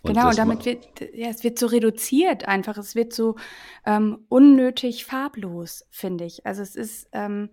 Und 0.05 0.13
genau, 0.13 0.29
und 0.29 0.37
damit 0.37 0.67
wird, 0.67 1.01
ja, 1.15 1.29
es 1.29 1.45
wird 1.45 1.59
so 1.59 1.67
reduziert 1.67 2.47
einfach. 2.47 2.77
Es 2.77 2.95
wird 2.95 3.15
so 3.15 3.37
ähm, 3.87 4.27
unnötig 4.29 5.07
farblos, 5.07 5.87
finde 5.91 6.27
ich. 6.27 6.45
Also 6.45 6.61
es 6.61 6.77
ist, 6.77 7.09
ähm, 7.13 7.49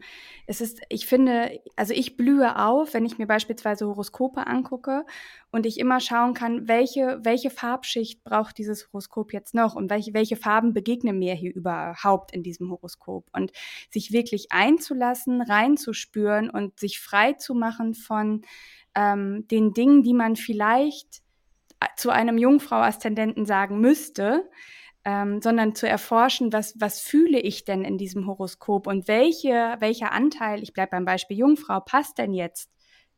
es 0.47 0.59
ist, 0.59 0.81
ich 0.89 1.05
finde, 1.05 1.61
also 1.77 1.93
ich 1.93 2.17
blühe 2.17 2.59
auf, 2.59 2.93
wenn 2.93 3.05
ich 3.05 3.17
mir 3.17 3.25
beispielsweise 3.25 3.87
Horoskope 3.87 4.47
angucke 4.47 5.05
und 5.51 5.65
ich 5.65 5.79
immer 5.79 6.01
schauen 6.01 6.33
kann, 6.33 6.67
welche, 6.67 7.21
welche 7.23 7.51
Farbschicht 7.51 8.21
braucht 8.25 8.57
dieses 8.57 8.87
Horoskop 8.91 9.31
jetzt 9.31 9.53
noch 9.53 9.75
und 9.75 9.89
welche, 9.89 10.13
welche 10.13 10.35
Farben 10.35 10.73
begegnen 10.73 11.19
mir 11.19 11.35
hier 11.35 11.55
überhaupt 11.55 12.33
in 12.33 12.43
diesem 12.43 12.69
Horoskop. 12.69 13.29
Und 13.31 13.53
sich 13.89 14.11
wirklich 14.11 14.51
einzulassen, 14.51 15.41
reinzuspüren 15.41 16.49
und 16.49 16.77
sich 16.81 16.99
frei 16.99 17.31
zu 17.31 17.55
machen 17.55 17.93
von 17.93 18.41
ähm, 18.93 19.47
den 19.47 19.73
Dingen, 19.73 20.03
die 20.03 20.13
man 20.13 20.35
vielleicht 20.35 21.21
zu 21.97 22.09
einem 22.09 22.37
Jungfrau-Aszendenten 22.37 23.45
sagen 23.45 23.79
müsste, 23.79 24.49
ähm, 25.03 25.41
sondern 25.41 25.73
zu 25.75 25.87
erforschen, 25.87 26.53
was, 26.53 26.75
was 26.79 26.99
fühle 26.99 27.39
ich 27.39 27.65
denn 27.65 27.83
in 27.83 27.97
diesem 27.97 28.27
Horoskop 28.27 28.87
und 28.87 29.07
welche, 29.07 29.75
welcher 29.79 30.11
Anteil, 30.11 30.61
ich 30.61 30.73
bleibe 30.73 30.91
beim 30.91 31.05
Beispiel 31.05 31.37
Jungfrau, 31.37 31.79
passt 31.79 32.17
denn 32.17 32.33
jetzt 32.33 32.69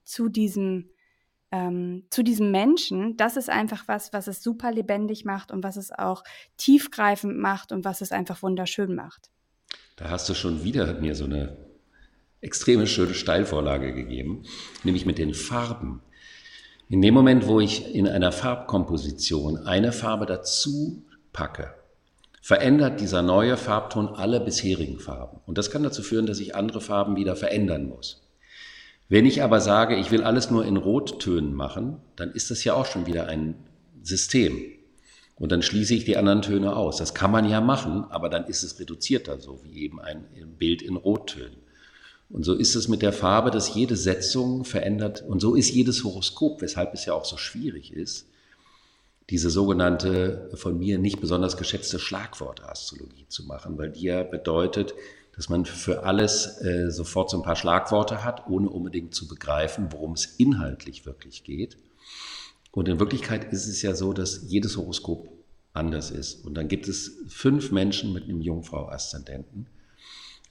zu 0.03 0.29
diesem, 0.29 0.91
ähm, 1.51 2.07
zu 2.09 2.23
diesem 2.23 2.51
Menschen, 2.51 3.17
das 3.17 3.35
ist 3.35 3.49
einfach 3.49 3.87
was, 3.87 4.13
was 4.13 4.27
es 4.27 4.41
super 4.41 4.71
lebendig 4.71 5.25
macht 5.25 5.51
und 5.51 5.63
was 5.63 5.75
es 5.75 5.91
auch 5.91 6.23
tiefgreifend 6.57 7.37
macht 7.37 7.71
und 7.71 7.83
was 7.83 8.01
es 8.01 8.11
einfach 8.11 8.41
wunderschön 8.41 8.95
macht. 8.95 9.29
Da 9.97 10.09
hast 10.09 10.29
du 10.29 10.33
schon 10.33 10.63
wieder 10.63 10.99
mir 10.99 11.15
so 11.15 11.25
eine 11.25 11.57
extreme 12.39 12.87
schöne 12.87 13.13
Steilvorlage 13.13 13.93
gegeben, 13.93 14.43
nämlich 14.83 15.05
mit 15.05 15.17
den 15.17 15.33
Farben. 15.33 16.01
In 16.93 17.01
dem 17.01 17.15
Moment, 17.15 17.47
wo 17.47 17.59
ich 17.59 17.95
in 17.95 18.07
einer 18.07 18.31
Farbkomposition 18.31 19.65
eine 19.65 19.91
Farbe 19.91 20.27
dazu 20.27 21.03
packe, 21.31 21.73
verändert 22.39 23.01
dieser 23.01 23.23
neue 23.23 23.57
Farbton 23.57 24.09
alle 24.09 24.39
bisherigen 24.39 24.99
Farben. 24.99 25.39
Und 25.47 25.57
das 25.57 25.71
kann 25.71 25.81
dazu 25.81 26.03
führen, 26.03 26.27
dass 26.27 26.39
ich 26.39 26.53
andere 26.53 26.81
Farben 26.81 27.15
wieder 27.15 27.35
verändern 27.35 27.89
muss. 27.89 28.21
Wenn 29.09 29.25
ich 29.25 29.41
aber 29.41 29.59
sage, 29.59 29.95
ich 29.95 30.11
will 30.11 30.23
alles 30.23 30.51
nur 30.51 30.65
in 30.65 30.77
Rottönen 30.77 31.55
machen, 31.55 31.97
dann 32.15 32.31
ist 32.31 32.51
das 32.51 32.63
ja 32.63 32.75
auch 32.75 32.85
schon 32.85 33.07
wieder 33.07 33.25
ein 33.25 33.55
System. 34.03 34.61
Und 35.33 35.51
dann 35.51 35.63
schließe 35.63 35.95
ich 35.95 36.05
die 36.05 36.17
anderen 36.17 36.43
Töne 36.43 36.75
aus. 36.75 36.97
Das 36.97 37.15
kann 37.15 37.31
man 37.31 37.49
ja 37.49 37.59
machen, 37.59 38.05
aber 38.11 38.29
dann 38.29 38.45
ist 38.45 38.61
es 38.61 38.79
reduzierter, 38.79 39.39
so 39.39 39.63
wie 39.63 39.79
eben 39.79 39.99
ein 39.99 40.27
Bild 40.59 40.83
in 40.83 40.95
Rottönen. 40.95 41.62
Und 42.33 42.43
so 42.43 42.55
ist 42.55 42.73
es 42.75 42.87
mit 42.87 43.03
der 43.03 43.13
Farbe, 43.13 43.51
dass 43.51 43.75
jede 43.75 43.95
Setzung 43.95 44.65
verändert, 44.65 45.21
und 45.21 45.39
so 45.39 45.53
ist 45.53 45.69
jedes 45.69 46.03
Horoskop, 46.03 46.63
weshalb 46.63 46.95
es 46.95 47.05
ja 47.05 47.13
auch 47.13 47.25
so 47.25 47.37
schwierig 47.37 47.93
ist, 47.93 48.25
diese 49.29 49.51
sogenannte 49.51 50.49
von 50.55 50.79
mir 50.79 50.97
nicht 50.97 51.21
besonders 51.21 51.57
geschätzte 51.57 51.99
Schlagwortastrologie 51.99 53.27
zu 53.29 53.43
machen, 53.43 53.77
weil 53.77 53.91
die 53.91 54.05
ja 54.05 54.23
bedeutet, 54.23 54.95
dass 55.35 55.47
man 55.47 55.65
für 55.65 56.03
alles 56.05 56.59
äh, 56.61 56.89
sofort 56.89 57.29
so 57.29 57.37
ein 57.37 57.43
paar 57.43 57.55
Schlagworte 57.55 58.23
hat, 58.23 58.47
ohne 58.47 58.67
unbedingt 58.67 59.13
zu 59.13 59.27
begreifen, 59.27 59.91
worum 59.91 60.13
es 60.13 60.25
inhaltlich 60.25 61.05
wirklich 61.05 61.43
geht. 61.43 61.77
Und 62.71 62.89
in 62.89 62.99
Wirklichkeit 62.99 63.53
ist 63.53 63.67
es 63.67 63.83
ja 63.83 63.93
so, 63.93 64.11
dass 64.11 64.45
jedes 64.47 64.75
Horoskop 64.75 65.29
anders 65.73 66.09
ist. 66.09 66.43
Und 66.43 66.55
dann 66.55 66.67
gibt 66.67 66.87
es 66.87 67.11
fünf 67.27 67.71
Menschen 67.71 68.11
mit 68.11 68.23
einem 68.23 68.41
Jungfrau-Aszendenten. 68.41 69.67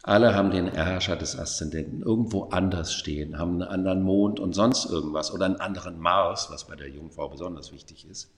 Alle 0.04 0.34
haben 0.34 0.50
den 0.50 0.66
Herrscher 0.66 1.14
des 1.14 1.38
Aszendenten 1.38 2.02
irgendwo 2.02 2.44
anders 2.44 2.92
stehen, 2.92 3.38
haben 3.38 3.62
einen 3.62 3.70
anderen 3.70 4.02
Mond 4.02 4.40
und 4.40 4.52
sonst 4.52 4.86
irgendwas 4.86 5.32
oder 5.32 5.46
einen 5.46 5.60
anderen 5.60 6.00
Mars, 6.00 6.48
was 6.50 6.66
bei 6.66 6.74
der 6.74 6.88
Jungfrau 6.88 7.28
besonders 7.28 7.72
wichtig 7.72 8.08
ist, 8.10 8.28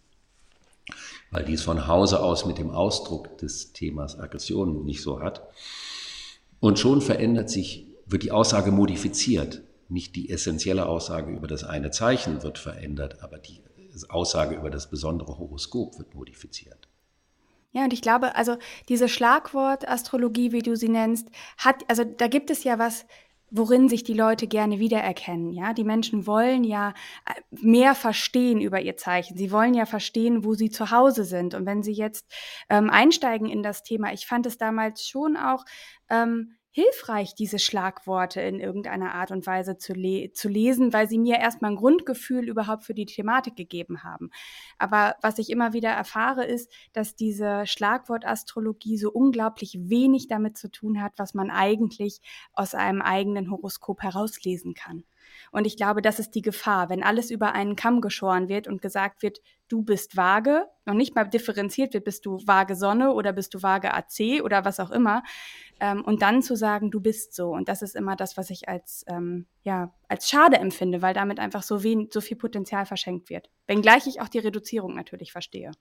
weil 1.31 1.45
die 1.45 1.55
es 1.55 1.63
von 1.63 1.87
Hause 1.87 2.21
aus 2.21 2.45
mit 2.45 2.59
dem 2.59 2.71
Ausdruck 2.71 3.39
des 3.39 3.73
Themas 3.73 4.19
Aggression 4.19 4.85
nicht 4.85 5.03
so 5.03 5.21
hat. 5.21 5.43
Und 6.61 6.79
schon 6.79 7.01
verändert 7.01 7.49
sich, 7.49 7.87
wird 8.05 8.23
die 8.23 8.33
Aussage 8.33 8.71
modifiziert. 8.71 9.63
Nicht 9.89 10.17
die 10.17 10.31
essentielle 10.31 10.87
Aussage 10.87 11.33
über 11.33 11.47
das 11.47 11.65
eine 11.65 11.91
Zeichen 11.91 12.43
wird 12.43 12.59
verändert, 12.59 13.23
aber 13.23 13.39
die 13.39 13.63
Aussage 14.09 14.57
über 14.57 14.71
das 14.71 14.91
besondere 14.91 15.39
Horoskop 15.39 15.99
wird 15.99 16.15
modifiziert. 16.15 16.89
Ja, 17.75 17.83
und 17.83 17.93
ich 17.93 18.03
glaube, 18.03 18.37
also 18.37 18.57
diese 18.89 19.09
Schlagwort-Astrologie, 19.09 20.53
wie 20.53 20.63
du 20.63 20.77
sie 20.77 20.89
nennst, 20.89 21.29
hat, 21.59 21.85
also 21.89 22.05
da 22.05 22.29
gibt 22.29 22.51
es 22.51 22.63
ja 22.63 22.79
was, 22.79 23.05
worin 23.51 23.89
sich 23.89 24.05
die 24.05 24.15
Leute 24.15 24.47
gerne 24.47 24.79
wiedererkennen. 24.79 25.51
Ja, 25.51 25.73
die 25.75 25.83
Menschen 25.83 26.27
wollen 26.29 26.63
ja 26.63 26.91
äh, 27.27 27.41
mehr 27.51 27.97
verstehen 27.97 28.61
über 28.61 28.81
ihr 28.81 28.97
Zeichen. 28.97 29.37
Sie 29.37 29.51
wollen 29.51 29.75
ja 29.75 29.87
verstehen, 29.87 30.45
wo 30.45 30.55
sie 30.55 30.71
zu 30.71 30.93
Hause 30.93 31.25
sind. 31.25 31.55
Und 31.55 31.67
wenn 31.67 31.83
sie 31.83 31.93
jetzt 31.93 32.33
ähm, 32.71 32.91
einsteigen 32.91 33.49
in 33.49 33.65
das 33.65 33.83
Thema, 33.83 34.13
ich 34.13 34.27
fand 34.27 34.47
es 34.47 34.57
damals 34.57 35.09
schon 35.09 35.37
auch 35.37 35.65
ähm, 36.11 36.55
hilfreich, 36.75 37.37
diese 37.37 37.61
Schlagworte 37.61 38.41
in 38.41 38.59
irgendeiner 38.59 39.15
Art 39.15 39.31
und 39.31 39.47
Weise 39.47 39.79
zu, 39.79 39.93
le 39.93 40.33
zu 40.33 40.49
lesen, 40.49 40.93
weil 40.93 41.09
sie 41.09 41.19
mir 41.19 41.37
erstmal 41.37 41.71
ein 41.71 41.77
Grundgefühl 41.77 42.49
überhaupt 42.49 42.83
für 42.83 42.95
die 42.95 43.07
Thematik 43.07 43.55
gegeben 43.55 44.03
haben. 44.03 44.31
Aber 44.77 45.15
was 45.23 45.39
ich 45.39 45.51
immer 45.51 45.73
wieder 45.73 45.91
erfahre, 45.91 46.45
ist, 46.45 46.73
dass 46.93 47.15
diese 47.15 47.65
Schlagwortastrologie 47.65 48.99
so 48.99 49.13
unglaublich 49.13 49.79
wenig 49.83 50.27
damit 50.27 50.59
zu 50.59 50.69
tun 50.69 51.01
hat, 51.01 51.13
was 51.17 51.33
man 51.33 51.53
eigentlich 51.53 52.21
aus 52.53 52.75
einem 52.75 53.03
eigenen 53.03 53.53
Horoskop 53.53 54.03
herauslesen 54.03 54.75
kann. 54.75 55.05
Und 55.53 55.67
ich 55.67 55.77
glaube, 55.77 56.03
das 56.03 56.19
ist 56.19 56.35
die 56.35 56.43
Gefahr, 56.43 56.89
wenn 56.91 57.03
alles 57.03 57.31
über 57.31 57.53
einen 57.53 57.77
Kamm 57.77 58.01
geschoren 58.01 58.49
wird 58.49 58.67
und 58.67 58.83
gesagt 58.83 59.23
wird, 59.23 59.41
du 59.69 59.83
bist 59.83 60.17
vage, 60.17 60.67
noch 60.85 60.95
nicht 60.95 61.15
mal 61.15 61.25
differenziert 61.25 61.95
wird, 61.95 62.05
bist 62.05 62.27
du 62.27 62.39
vage 62.47 62.77
Sonne 62.77 63.13
oder 63.13 63.33
bist 63.33 63.55
du 63.55 63.63
vage 63.63 63.93
AC 63.95 64.43
oder 64.43 64.65
was 64.65 64.81
auch 64.81 64.91
immer. 64.91 65.23
Ähm, 65.81 66.05
und 66.05 66.23
dann 66.23 66.43
zu 66.43 66.57
sagen, 66.57 66.91
du 66.91 67.01
bist 67.01 67.35
so. 67.35 67.51
Und 67.51 67.69
das 67.69 67.83
ist 67.83 67.97
immer 67.97 68.17
das, 68.17 68.37
was 68.37 68.51
ich 68.51 68.69
als, 68.69 69.05
ähm, 69.09 69.47
ja, 69.63 69.95
als 70.09 70.29
schade 70.29 70.57
empfinde, 70.57 71.03
weil 71.03 71.15
damit 71.15 71.41
einfach 71.41 71.63
so, 71.63 71.83
wenig, 71.83 72.13
so 72.13 72.21
viel 72.21 72.37
Potenzial 72.37 72.87
verschenkt 72.87 73.31
wird. 73.31 73.51
Wenngleich 73.67 74.07
ich 74.07 74.21
auch 74.21 74.29
die 74.29 74.39
Reduzierung 74.39 74.95
natürlich 74.95 75.33
verstehe. 75.33 75.73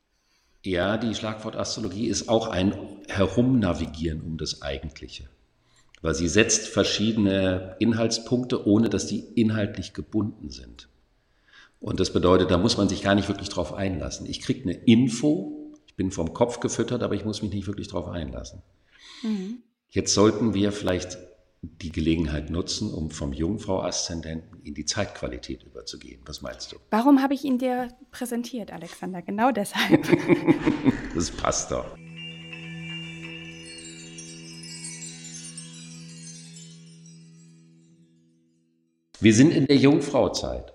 Ja, 0.66 0.98
die 0.98 1.14
Schlagwortastrologie 1.14 2.08
ist 2.08 2.30
auch 2.30 2.48
ein 2.48 2.74
Herumnavigieren 3.10 4.22
um 4.22 4.38
das 4.38 4.62
Eigentliche 4.62 5.30
weil 6.04 6.14
sie 6.14 6.28
setzt 6.28 6.68
verschiedene 6.68 7.78
Inhaltspunkte, 7.80 8.68
ohne 8.68 8.90
dass 8.90 9.08
die 9.08 9.20
inhaltlich 9.36 9.94
gebunden 9.94 10.52
sind. 10.52 10.90
Und 11.80 12.00
das 12.00 12.12
bedeutet, 12.14 12.52
da 12.52 12.58
muss 12.58 12.78
man 12.78 12.90
sich 12.90 13.02
gar 13.02 13.16
nicht 13.16 13.30
wirklich 13.30 13.50
drauf 13.50 13.74
einlassen. 13.74 14.28
Ich 14.28 14.42
kriege 14.42 14.64
eine 14.64 14.74
Info, 14.74 15.72
ich 15.88 15.96
bin 15.96 16.12
vom 16.12 16.34
Kopf 16.34 16.60
gefüttert, 16.60 17.04
aber 17.04 17.16
ich 17.16 17.26
muss 17.26 17.42
mich 17.42 17.54
nicht 17.54 17.68
wirklich 17.68 17.88
drauf 17.88 18.08
einlassen. 18.10 18.62
Mhm. 19.24 19.64
Jetzt 19.90 20.14
sollten 20.14 20.54
wir 20.54 20.74
vielleicht 20.74 21.18
die 21.62 21.92
Gelegenheit 21.92 22.50
nutzen, 22.50 22.94
um 22.94 23.10
vom 23.10 23.32
Jungfrau-Aszendenten 23.32 24.62
in 24.64 24.74
die 24.74 24.86
Zeitqualität 24.86 25.64
überzugehen. 25.64 26.20
Was 26.26 26.42
meinst 26.42 26.74
du? 26.74 26.78
Warum 26.90 27.22
habe 27.22 27.34
ich 27.34 27.46
ihn 27.46 27.58
dir 27.58 27.88
präsentiert, 28.12 28.74
Alexander? 28.74 29.22
Genau 29.22 29.52
deshalb. 29.52 30.06
das 31.16 31.32
passt 31.32 31.72
doch. 31.72 31.86
Wir 39.24 39.34
sind 39.34 39.52
in 39.52 39.68
der 39.68 39.78
Jungfrauzeit. 39.78 40.74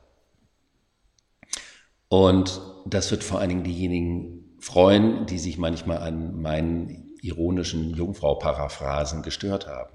Und 2.08 2.62
das 2.86 3.10
wird 3.10 3.22
vor 3.22 3.40
allen 3.40 3.50
Dingen 3.50 3.64
diejenigen 3.64 4.56
freuen, 4.58 5.26
die 5.26 5.38
sich 5.38 5.58
manchmal 5.58 5.98
an 5.98 6.40
meinen 6.40 7.12
ironischen 7.20 7.94
Jungfrau-Paraphrasen 7.94 9.22
gestört 9.22 9.66
haben. 9.66 9.94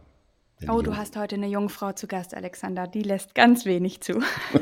oh, 0.69 0.83
du 0.83 0.95
hast 0.95 1.17
heute 1.17 1.33
eine 1.33 1.47
Jungfrau 1.47 1.93
zu 1.93 2.05
Gast, 2.05 2.35
Alexander. 2.35 2.85
Die 2.85 3.01
lässt 3.01 3.33
ganz 3.33 3.65
wenig 3.65 4.01
zu. 4.01 4.21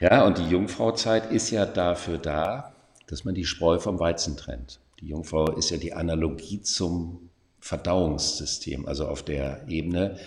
ja, 0.00 0.24
und 0.24 0.38
die 0.38 0.48
Jungfrauzeit 0.48 1.32
ist 1.32 1.50
ja 1.50 1.66
dafür 1.66 2.18
da, 2.18 2.72
dass 3.08 3.24
man 3.24 3.34
die 3.34 3.46
Spreu 3.46 3.80
vom 3.80 3.98
Weizen 3.98 4.36
trennt. 4.36 4.78
Die 5.00 5.08
Jungfrau 5.08 5.50
ist 5.50 5.70
ja 5.70 5.76
die 5.76 5.92
Analogie 5.92 6.60
zum 6.60 7.30
Verdauungssystem, 7.58 8.86
also 8.86 9.08
auf 9.08 9.24
der 9.24 9.66
Ebene, 9.66 10.20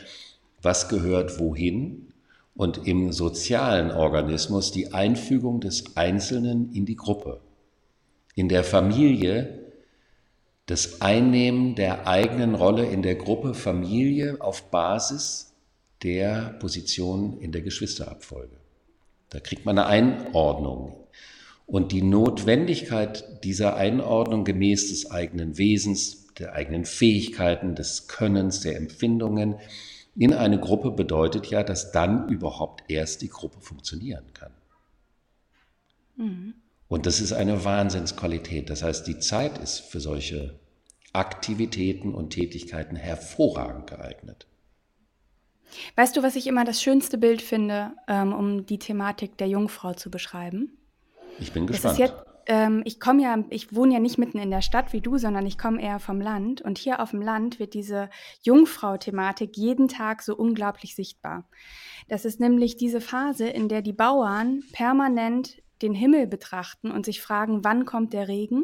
was 0.62 0.90
gehört 0.90 1.40
wohin 1.40 2.14
und 2.56 2.88
im 2.88 3.12
sozialen 3.12 3.92
Organismus 3.92 4.72
die 4.72 4.94
Einfügung 4.94 5.62
des 5.62 5.96
Einzelnen 5.96 6.74
in 6.74 6.86
die 6.86 6.96
Gruppe. 6.96 7.40
In 8.36 8.50
der 8.50 8.64
Familie 8.64 9.60
das 10.66 11.02
Einnehmen 11.02 11.74
der 11.74 12.08
eigenen 12.08 12.54
Rolle 12.54 12.86
in 12.86 13.02
der 13.02 13.16
Gruppe 13.16 13.56
Familie 13.56 14.38
auf 14.40 14.70
Basis 14.70 15.54
der 16.04 16.56
Position 16.60 17.40
in 17.40 17.52
der 17.52 17.62
Geschwisterabfolge. 17.62 18.56
Da 19.30 19.40
kriegt 19.40 19.66
man 19.66 19.80
eine 19.80 19.88
Einordnung. 19.88 20.96
Und 21.66 21.92
die 21.92 22.02
Notwendigkeit 22.02 23.44
dieser 23.44 23.76
Einordnung 23.78 24.44
gemäß 24.44 24.90
des 24.90 25.12
eigenen 25.12 25.58
Wesens, 25.58 26.28
der 26.38 26.54
eigenen 26.54 26.86
Fähigkeiten, 26.86 27.76
des 27.76 28.08
Könnens, 28.08 28.62
der 28.62 28.76
Empfindungen 28.76 29.56
in 30.16 30.34
eine 30.34 30.60
Gruppe 30.60 30.92
bedeutet 30.92 31.48
ja, 31.48 31.64
dass 31.64 31.92
dann 31.92 32.30
überhaupt 32.30 32.84
erst 32.90 33.22
die 33.22 33.30
Gruppe 33.30 33.62
funktionieren 33.62 34.34
kann. 34.34 34.52
Mhm. 36.18 36.54
Und 36.88 37.06
das 37.06 37.22
ist 37.22 37.34
eine 37.34 37.64
Wahnsinnsqualität. 37.64 38.70
Das 38.70 38.84
heißt, 38.84 39.08
die 39.08 39.20
Zeit 39.20 39.58
ist 39.60 39.80
für 39.80 40.00
solche 40.00 40.60
Aktivitäten 41.14 42.14
und 42.14 42.32
Tätigkeiten 42.32 42.96
hervorragend 42.96 43.88
geeignet. 43.88 44.48
Weißt 45.96 46.18
du, 46.18 46.24
was 46.24 46.36
ich 46.36 46.48
immer 46.48 46.66
das 46.66 46.82
schönste 46.82 47.18
Bild 47.18 47.42
finde, 47.42 47.92
ähm, 48.08 48.34
um 48.34 48.66
die 48.66 48.80
Thematik 48.80 49.38
der 49.38 49.48
Jungfrau 49.48 49.94
zu 49.94 50.10
beschreiben? 50.10 50.78
Ich 51.40 51.52
bin 51.52 51.68
gespannt. 51.68 52.00
Jetzt, 52.00 52.16
ähm, 52.48 52.82
ich 52.86 53.00
komme 53.00 53.24
ja, 53.24 53.44
ich 53.50 53.76
wohne 53.76 53.94
ja 53.94 54.00
nicht 54.00 54.18
mitten 54.18 54.40
in 54.40 54.52
der 54.52 54.62
Stadt 54.62 54.94
wie 54.94 55.02
du, 55.02 55.18
sondern 55.18 55.46
ich 55.46 55.58
komme 55.58 55.82
eher 55.82 56.00
vom 56.00 56.22
Land. 56.22 56.62
Und 56.62 56.78
hier 56.78 57.00
auf 57.00 57.12
dem 57.12 57.22
Land 57.22 57.60
wird 57.60 57.74
diese 57.74 58.10
Jungfrau-Thematik 58.44 59.58
jeden 59.58 59.88
Tag 59.88 60.22
so 60.22 60.36
unglaublich 60.36 60.96
sichtbar. 60.96 61.48
Das 62.08 62.26
ist 62.26 62.40
nämlich 62.40 62.78
diese 62.78 63.02
Phase, 63.02 63.48
in 63.48 63.70
der 63.70 63.82
die 63.82 63.94
Bauern 63.94 64.64
permanent 64.72 65.62
den 65.82 65.94
Himmel 65.94 66.28
betrachten 66.28 66.92
und 66.92 67.06
sich 67.06 67.22
fragen, 67.22 67.64
wann 67.64 67.86
kommt 67.86 68.14
der 68.14 68.28
Regen? 68.28 68.64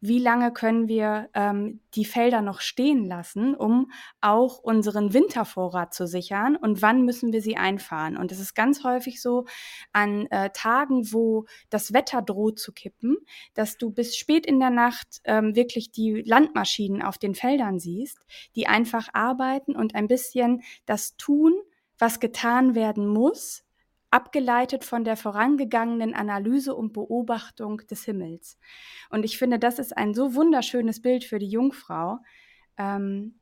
Wie 0.00 0.18
lange 0.18 0.52
können 0.52 0.88
wir 0.88 1.28
ähm, 1.34 1.80
die 1.94 2.06
Felder 2.06 2.40
noch 2.40 2.60
stehen 2.60 3.04
lassen, 3.04 3.54
um 3.54 3.90
auch 4.20 4.58
unseren 4.58 5.12
Wintervorrat 5.12 5.92
zu 5.92 6.06
sichern? 6.06 6.56
Und 6.56 6.80
wann 6.80 7.04
müssen 7.04 7.32
wir 7.32 7.42
sie 7.42 7.56
einfahren? 7.56 8.16
Und 8.16 8.32
es 8.32 8.40
ist 8.40 8.54
ganz 8.54 8.82
häufig 8.82 9.20
so 9.20 9.44
an 9.92 10.26
äh, 10.30 10.50
Tagen, 10.50 11.12
wo 11.12 11.44
das 11.68 11.92
Wetter 11.92 12.22
droht 12.22 12.58
zu 12.58 12.72
kippen, 12.72 13.18
dass 13.54 13.76
du 13.76 13.90
bis 13.90 14.16
spät 14.16 14.46
in 14.46 14.58
der 14.58 14.70
Nacht 14.70 15.20
ähm, 15.24 15.54
wirklich 15.54 15.92
die 15.92 16.22
Landmaschinen 16.22 17.02
auf 17.02 17.18
den 17.18 17.34
Feldern 17.34 17.78
siehst, 17.78 18.18
die 18.56 18.66
einfach 18.66 19.08
arbeiten 19.12 19.76
und 19.76 19.94
ein 19.94 20.08
bisschen 20.08 20.62
das 20.86 21.16
tun, 21.16 21.52
was 21.98 22.20
getan 22.20 22.74
werden 22.74 23.06
muss, 23.06 23.64
abgeleitet 24.10 24.84
von 24.84 25.04
der 25.04 25.16
vorangegangenen 25.16 26.14
Analyse 26.14 26.74
und 26.74 26.92
Beobachtung 26.92 27.78
des 27.88 28.04
Himmels. 28.04 28.58
Und 29.08 29.24
ich 29.24 29.38
finde, 29.38 29.58
das 29.58 29.78
ist 29.78 29.96
ein 29.96 30.14
so 30.14 30.34
wunderschönes 30.34 31.00
Bild 31.00 31.24
für 31.24 31.38
die 31.38 31.48
Jungfrau, 31.48 32.18
ähm, 32.76 33.36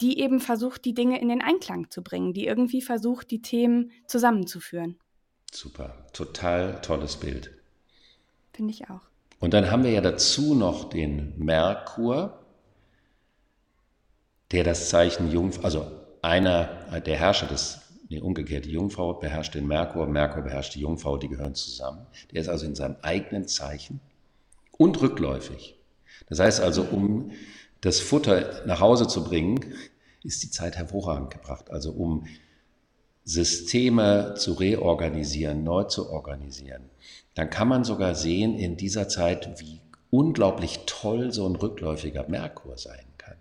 die 0.00 0.20
eben 0.20 0.40
versucht, 0.40 0.84
die 0.84 0.94
Dinge 0.94 1.20
in 1.20 1.28
den 1.28 1.42
Einklang 1.42 1.90
zu 1.90 2.02
bringen, 2.02 2.32
die 2.32 2.46
irgendwie 2.46 2.82
versucht, 2.82 3.30
die 3.30 3.42
Themen 3.42 3.92
zusammenzuführen. 4.06 4.98
Super, 5.52 6.06
total 6.12 6.80
tolles 6.80 7.16
Bild. 7.16 7.50
Finde 8.52 8.72
ich 8.72 8.88
auch. 8.90 9.02
Und 9.38 9.54
dann 9.54 9.70
haben 9.70 9.84
wir 9.84 9.90
ja 9.90 10.00
dazu 10.00 10.54
noch 10.54 10.88
den 10.88 11.34
Merkur, 11.36 12.44
der 14.52 14.64
das 14.64 14.88
Zeichen 14.88 15.30
Jungfrau, 15.30 15.64
also 15.64 15.86
einer 16.20 17.00
der 17.00 17.16
Herrscher 17.16 17.46
des 17.46 17.80
nee, 18.12 18.20
umgekehrt, 18.20 18.64
die 18.66 18.72
Jungfrau 18.72 19.14
beherrscht 19.14 19.54
den 19.54 19.66
Merkur, 19.66 20.06
Merkur 20.06 20.42
beherrscht 20.42 20.74
die 20.74 20.80
Jungfrau, 20.80 21.16
die 21.16 21.28
gehören 21.28 21.54
zusammen. 21.54 22.06
Der 22.32 22.40
ist 22.40 22.48
also 22.48 22.66
in 22.66 22.74
seinem 22.74 22.96
eigenen 23.02 23.48
Zeichen 23.48 24.00
und 24.76 25.00
rückläufig. 25.00 25.76
Das 26.28 26.38
heißt 26.38 26.60
also, 26.60 26.82
um 26.82 27.32
das 27.80 28.00
Futter 28.00 28.62
nach 28.66 28.80
Hause 28.80 29.08
zu 29.08 29.24
bringen, 29.24 29.74
ist 30.22 30.42
die 30.42 30.50
Zeit 30.50 30.76
hervorragend 30.76 31.30
gebracht. 31.30 31.70
Also 31.70 31.90
um 31.92 32.26
Systeme 33.24 34.34
zu 34.36 34.52
reorganisieren, 34.52 35.64
neu 35.64 35.84
zu 35.84 36.10
organisieren. 36.10 36.90
Dann 37.34 37.50
kann 37.50 37.68
man 37.68 37.84
sogar 37.84 38.14
sehen 38.14 38.58
in 38.58 38.76
dieser 38.76 39.08
Zeit, 39.08 39.60
wie 39.60 39.80
unglaublich 40.10 40.80
toll 40.86 41.32
so 41.32 41.48
ein 41.48 41.56
rückläufiger 41.56 42.28
Merkur 42.28 42.76
sein 42.76 43.06
kann. 43.16 43.36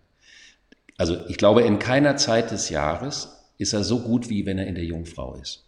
Also 0.98 1.18
ich 1.28 1.38
glaube, 1.38 1.64
in 1.64 1.80
keiner 1.80 2.16
Zeit 2.16 2.52
des 2.52 2.70
Jahres 2.70 3.41
ist 3.62 3.74
er 3.74 3.84
so 3.84 4.00
gut, 4.00 4.30
wie 4.30 4.46
wenn 4.46 4.58
er 4.58 4.68
in 4.68 4.76
der 4.76 4.84
Jungfrau 4.84 5.36
ist. 5.36 5.66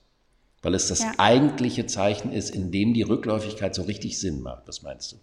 Weil 0.61 0.73
es 0.73 0.87
das 0.87 1.01
ja. 1.01 1.13
eigentliche 1.17 1.85
Zeichen 1.85 2.31
ist, 2.31 2.49
in 2.49 2.71
dem 2.71 2.93
die 2.93 3.03
Rückläufigkeit 3.03 3.75
so 3.75 3.83
richtig 3.83 4.19
Sinn 4.19 4.41
macht. 4.41 4.67
Was 4.67 4.81
meinst 4.81 5.11
du? 5.11 5.17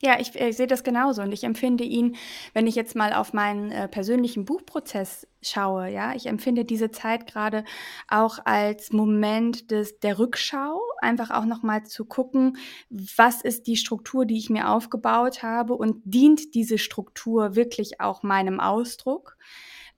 Ja, 0.00 0.20
ich, 0.20 0.36
ich, 0.36 0.56
sehe 0.56 0.68
das 0.68 0.84
genauso 0.84 1.22
und 1.22 1.32
ich 1.32 1.42
empfinde 1.42 1.82
ihn, 1.82 2.14
wenn 2.54 2.68
ich 2.68 2.76
jetzt 2.76 2.94
mal 2.94 3.12
auf 3.12 3.32
meinen 3.32 3.72
äh, 3.72 3.88
persönlichen 3.88 4.44
Buchprozess 4.44 5.26
schaue, 5.42 5.88
ja, 5.88 6.14
ich 6.14 6.26
empfinde 6.26 6.64
diese 6.64 6.92
Zeit 6.92 7.26
gerade 7.26 7.64
auch 8.06 8.38
als 8.44 8.92
Moment 8.92 9.72
des, 9.72 9.98
der 9.98 10.20
Rückschau, 10.20 10.80
einfach 11.00 11.30
auch 11.30 11.44
nochmal 11.44 11.84
zu 11.84 12.04
gucken, 12.04 12.58
was 12.90 13.42
ist 13.42 13.66
die 13.66 13.76
Struktur, 13.76 14.24
die 14.24 14.38
ich 14.38 14.50
mir 14.50 14.70
aufgebaut 14.70 15.42
habe 15.42 15.74
und 15.74 16.00
dient 16.04 16.54
diese 16.54 16.78
Struktur 16.78 17.56
wirklich 17.56 18.00
auch 18.00 18.22
meinem 18.22 18.60
Ausdruck? 18.60 19.36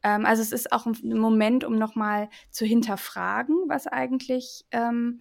Ähm, 0.03 0.27
also 0.27 0.43
es 0.43 0.53
ist 0.53 0.73
auch 0.73 0.87
ein 0.87 0.97
Moment, 1.03 1.65
um 1.65 1.77
nochmal 1.77 2.29
zu 2.51 2.65
hinterfragen, 2.65 3.57
was 3.69 3.87
eigentlich, 3.87 4.65
ähm, 4.71 5.21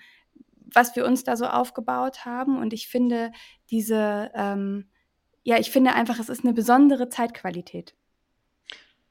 was 0.73 0.95
wir 0.95 1.05
uns 1.05 1.23
da 1.23 1.35
so 1.35 1.45
aufgebaut 1.45 2.25
haben. 2.25 2.57
Und 2.57 2.73
ich 2.73 2.87
finde 2.87 3.31
diese, 3.69 4.31
ähm, 4.35 4.89
ja, 5.43 5.57
ich 5.57 5.71
finde 5.71 5.93
einfach, 5.93 6.19
es 6.19 6.29
ist 6.29 6.43
eine 6.43 6.53
besondere 6.53 7.09
Zeitqualität. 7.09 7.95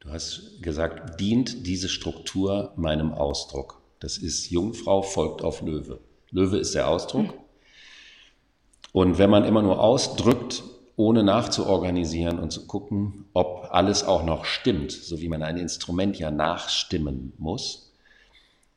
Du 0.00 0.10
hast 0.10 0.62
gesagt, 0.62 1.18
dient 1.20 1.66
diese 1.66 1.88
Struktur 1.88 2.72
meinem 2.76 3.12
Ausdruck. 3.12 3.82
Das 4.00 4.16
ist 4.16 4.50
Jungfrau 4.50 5.02
folgt 5.02 5.42
auf 5.42 5.60
Löwe. 5.60 6.00
Löwe 6.30 6.58
ist 6.58 6.74
der 6.74 6.88
Ausdruck. 6.88 7.26
Mhm. 7.26 7.40
Und 8.92 9.18
wenn 9.18 9.30
man 9.30 9.44
immer 9.44 9.62
nur 9.62 9.80
ausdrückt, 9.80 10.62
ohne 10.98 11.22
nachzuorganisieren 11.22 12.40
und 12.40 12.50
zu 12.50 12.66
gucken, 12.66 13.26
ob 13.32 13.68
alles 13.70 14.02
auch 14.02 14.24
noch 14.24 14.44
stimmt, 14.44 14.90
so 14.90 15.20
wie 15.20 15.28
man 15.28 15.44
ein 15.44 15.56
Instrument 15.56 16.18
ja 16.18 16.32
nachstimmen 16.32 17.32
muss, 17.38 17.92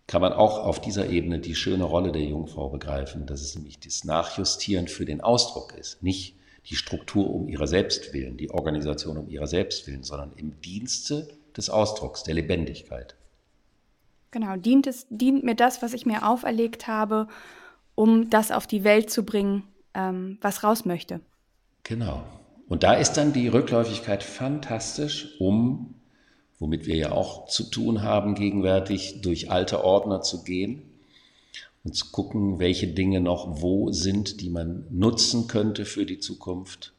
kann 0.05 0.21
man 0.21 0.31
auch 0.31 0.59
auf 0.59 0.79
dieser 0.79 1.09
Ebene 1.09 1.39
die 1.39 1.55
schöne 1.55 1.83
Rolle 1.83 2.11
der 2.11 2.21
Jungfrau 2.21 2.69
begreifen, 2.69 3.25
dass 3.25 3.41
es 3.41 3.55
nämlich 3.55 3.79
das 3.79 4.03
Nachjustieren 4.03 4.87
für 4.87 5.05
den 5.05 5.21
Ausdruck 5.21 5.73
ist, 5.73 6.03
nicht 6.03 6.35
die 6.69 6.75
Struktur 6.75 7.27
um 7.27 7.47
ihrer 7.47 7.65
selbst 7.65 8.13
willen, 8.13 8.37
die 8.37 8.51
Organisation 8.51 9.17
um 9.17 9.27
ihrer 9.27 9.47
selbst 9.47 9.87
willen, 9.87 10.03
sondern 10.03 10.31
im 10.35 10.61
Dienste 10.61 11.27
des 11.57 11.71
Ausdrucks, 11.71 12.21
der 12.21 12.35
Lebendigkeit. 12.35 13.15
Genau, 14.29 14.57
dient, 14.57 14.85
es, 14.85 15.07
dient 15.09 15.43
mir 15.43 15.55
das, 15.55 15.81
was 15.81 15.93
ich 15.93 16.05
mir 16.05 16.27
auferlegt 16.27 16.85
habe, 16.85 17.27
um 17.95 18.29
das 18.29 18.51
auf 18.51 18.67
die 18.67 18.83
Welt 18.83 19.09
zu 19.09 19.25
bringen, 19.25 19.63
ähm, 19.95 20.37
was 20.41 20.63
raus 20.63 20.85
möchte. 20.85 21.19
Genau. 21.83 22.23
Und 22.67 22.83
da 22.83 22.93
ist 22.93 23.13
dann 23.13 23.33
die 23.33 23.47
Rückläufigkeit 23.47 24.23
fantastisch, 24.23 25.35
um, 25.39 25.95
womit 26.59 26.85
wir 26.85 26.95
ja 26.95 27.11
auch 27.11 27.47
zu 27.47 27.63
tun 27.63 28.01
haben, 28.01 28.35
gegenwärtig 28.35 29.21
durch 29.21 29.51
alte 29.51 29.83
Ordner 29.83 30.21
zu 30.21 30.43
gehen 30.43 30.83
und 31.83 31.95
zu 31.95 32.11
gucken, 32.11 32.59
welche 32.59 32.87
Dinge 32.87 33.19
noch 33.19 33.61
wo 33.61 33.91
sind, 33.91 34.41
die 34.41 34.49
man 34.49 34.85
nutzen 34.89 35.47
könnte 35.47 35.85
für 35.85 36.05
die 36.05 36.19
Zukunft. 36.19 36.93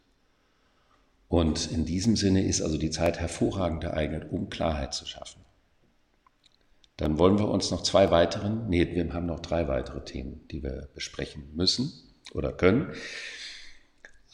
Und 1.29 1.73
in 1.73 1.87
diesem 1.87 2.17
Sinne 2.17 2.45
ist 2.45 2.61
also 2.61 2.77
die 2.77 2.91
Zeit 2.91 3.19
hervorragend 3.19 3.81
geeignet, 3.81 4.31
um 4.31 4.51
Klarheit 4.51 4.93
zu 4.93 5.07
schaffen. 5.07 5.41
Dann 6.99 7.19
wollen 7.19 7.39
wir 7.39 7.49
uns 7.49 7.71
noch 7.71 7.83
zwei 7.83 8.11
weiteren, 8.11 8.69
nee, 8.69 8.87
wir 8.95 9.13
haben 9.15 9.27
noch 9.27 9.41
drei 9.41 9.67
weitere 9.67 10.05
Themen, 10.05 10.43
die 10.51 10.63
wir 10.63 10.89
besprechen 10.95 11.45
müssen 11.55 11.93
oder 12.35 12.53
können. 12.53 12.93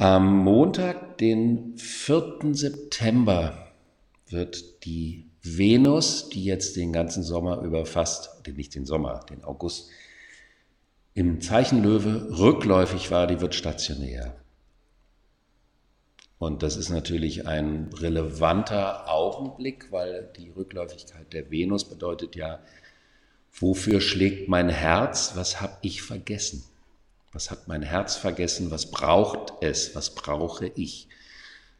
Am 0.01 0.45
Montag, 0.45 1.19
den 1.19 1.77
4. 1.77 2.53
September, 2.53 3.73
wird 4.29 4.85
die 4.85 5.29
Venus, 5.43 6.29
die 6.29 6.45
jetzt 6.45 6.77
den 6.77 6.93
ganzen 6.93 7.25
Sommer 7.25 7.63
über 7.63 7.85
fast, 7.85 8.47
nicht 8.47 8.77
den 8.77 8.87
Sommer, 8.87 9.27
den 9.29 9.43
August, 9.43 9.91
im 11.15 11.41
Zeichen 11.41 11.83
Löwe 11.83 12.39
rückläufig 12.39 13.11
war, 13.11 13.27
die 13.27 13.41
wird 13.41 13.57
stationär. 13.57 14.37
Und 16.39 16.63
das 16.63 16.77
ist 16.77 16.91
natürlich 16.91 17.49
ein 17.49 17.91
relevanter 17.93 19.11
Augenblick, 19.11 19.91
weil 19.91 20.31
die 20.37 20.51
Rückläufigkeit 20.51 21.33
der 21.33 21.51
Venus 21.51 21.85
bedeutet 21.85 22.37
ja, 22.37 22.61
wofür 23.53 24.01
schlägt 24.01 24.49
mein 24.49 24.69
Herz, 24.69 25.33
was 25.35 25.61
habe 25.61 25.77
ich 25.83 26.03
vergessen? 26.03 26.63
Was 27.33 27.51
hat 27.51 27.69
mein 27.69 27.83
Herz 27.83 28.17
vergessen? 28.17 28.71
Was 28.71 28.91
braucht 28.91 29.53
es? 29.61 29.95
Was 29.95 30.15
brauche 30.15 30.67
ich? 30.75 31.09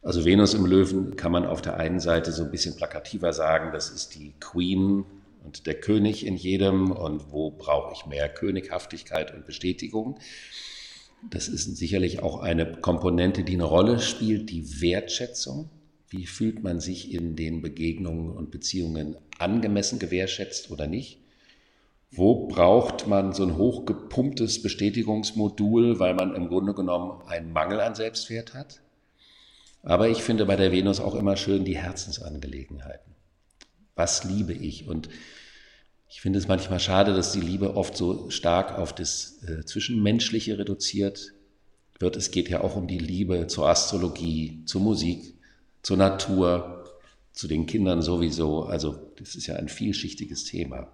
Also 0.01 0.23
Venus 0.23 0.53
im 0.53 0.65
Löwen 0.65 1.15
kann 1.15 1.31
man 1.31 1.45
auf 1.45 1.61
der 1.61 1.77
einen 1.77 1.99
Seite 1.99 2.31
so 2.31 2.43
ein 2.43 2.51
bisschen 2.51 2.75
plakativer 2.75 3.33
sagen, 3.33 3.71
das 3.73 3.89
ist 3.89 4.15
die 4.15 4.33
Queen 4.39 5.05
und 5.43 5.65
der 5.65 5.75
König 5.75 6.25
in 6.25 6.35
jedem 6.35 6.91
und 6.91 7.31
wo 7.31 7.51
brauche 7.51 7.93
ich 7.93 8.05
mehr 8.05 8.29
Könighaftigkeit 8.29 9.33
und 9.33 9.45
Bestätigung. 9.45 10.19
Das 11.29 11.47
ist 11.49 11.75
sicherlich 11.75 12.21
auch 12.23 12.39
eine 12.39 12.77
Komponente, 12.77 13.43
die 13.43 13.55
eine 13.55 13.65
Rolle 13.65 13.99
spielt, 13.99 14.49
die 14.49 14.81
Wertschätzung. 14.81 15.69
Wie 16.07 16.25
fühlt 16.25 16.63
man 16.63 16.79
sich 16.79 17.13
in 17.13 17.35
den 17.35 17.61
Begegnungen 17.61 18.31
und 18.31 18.51
Beziehungen 18.51 19.17
angemessen 19.37 19.99
gewertschätzt 19.99 20.71
oder 20.71 20.87
nicht? 20.87 21.18
Wo 22.11 22.47
braucht 22.47 23.07
man 23.07 23.33
so 23.33 23.43
ein 23.43 23.57
hochgepumptes 23.57 24.63
Bestätigungsmodul, 24.63 25.99
weil 25.99 26.15
man 26.15 26.33
im 26.35 26.47
Grunde 26.47 26.73
genommen 26.73 27.21
einen 27.27 27.53
Mangel 27.53 27.79
an 27.79 27.93
Selbstwert 27.93 28.53
hat? 28.53 28.81
Aber 29.83 30.09
ich 30.09 30.23
finde 30.23 30.45
bei 30.45 30.55
der 30.55 30.71
Venus 30.71 30.99
auch 30.99 31.15
immer 31.15 31.37
schön 31.37 31.65
die 31.65 31.77
Herzensangelegenheiten. 31.77 33.15
Was 33.95 34.23
liebe 34.23 34.53
ich? 34.53 34.87
Und 34.87 35.09
ich 36.09 36.21
finde 36.21 36.39
es 36.39 36.47
manchmal 36.47 36.79
schade, 36.79 37.13
dass 37.13 37.31
die 37.31 37.41
Liebe 37.41 37.75
oft 37.75 37.95
so 37.95 38.29
stark 38.31 38.77
auf 38.77 38.93
das 38.93 39.43
äh, 39.43 39.63
Zwischenmenschliche 39.63 40.57
reduziert 40.57 41.33
wird. 41.99 42.15
Es 42.15 42.31
geht 42.31 42.49
ja 42.49 42.61
auch 42.61 42.75
um 42.75 42.87
die 42.87 42.97
Liebe 42.97 43.45
zur 43.47 43.69
Astrologie, 43.69 44.63
zur 44.65 44.81
Musik, 44.81 45.35
zur 45.83 45.97
Natur, 45.97 46.85
zu 47.33 47.47
den 47.47 47.67
Kindern 47.67 48.01
sowieso. 48.01 48.63
Also 48.63 49.11
das 49.17 49.35
ist 49.35 49.47
ja 49.47 49.55
ein 49.55 49.69
vielschichtiges 49.69 50.45
Thema. 50.45 50.91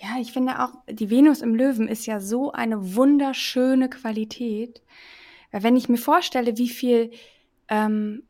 Ja, 0.00 0.20
ich 0.20 0.32
finde 0.32 0.62
auch, 0.62 0.70
die 0.88 1.10
Venus 1.10 1.40
im 1.40 1.54
Löwen 1.54 1.88
ist 1.88 2.06
ja 2.06 2.20
so 2.20 2.52
eine 2.52 2.94
wunderschöne 2.94 3.88
Qualität. 3.88 4.82
Wenn 5.52 5.76
ich 5.76 5.88
mir 5.88 5.98
vorstelle, 5.98 6.56
wie 6.58 6.68
viel 6.68 7.10
ähm, 7.68 8.22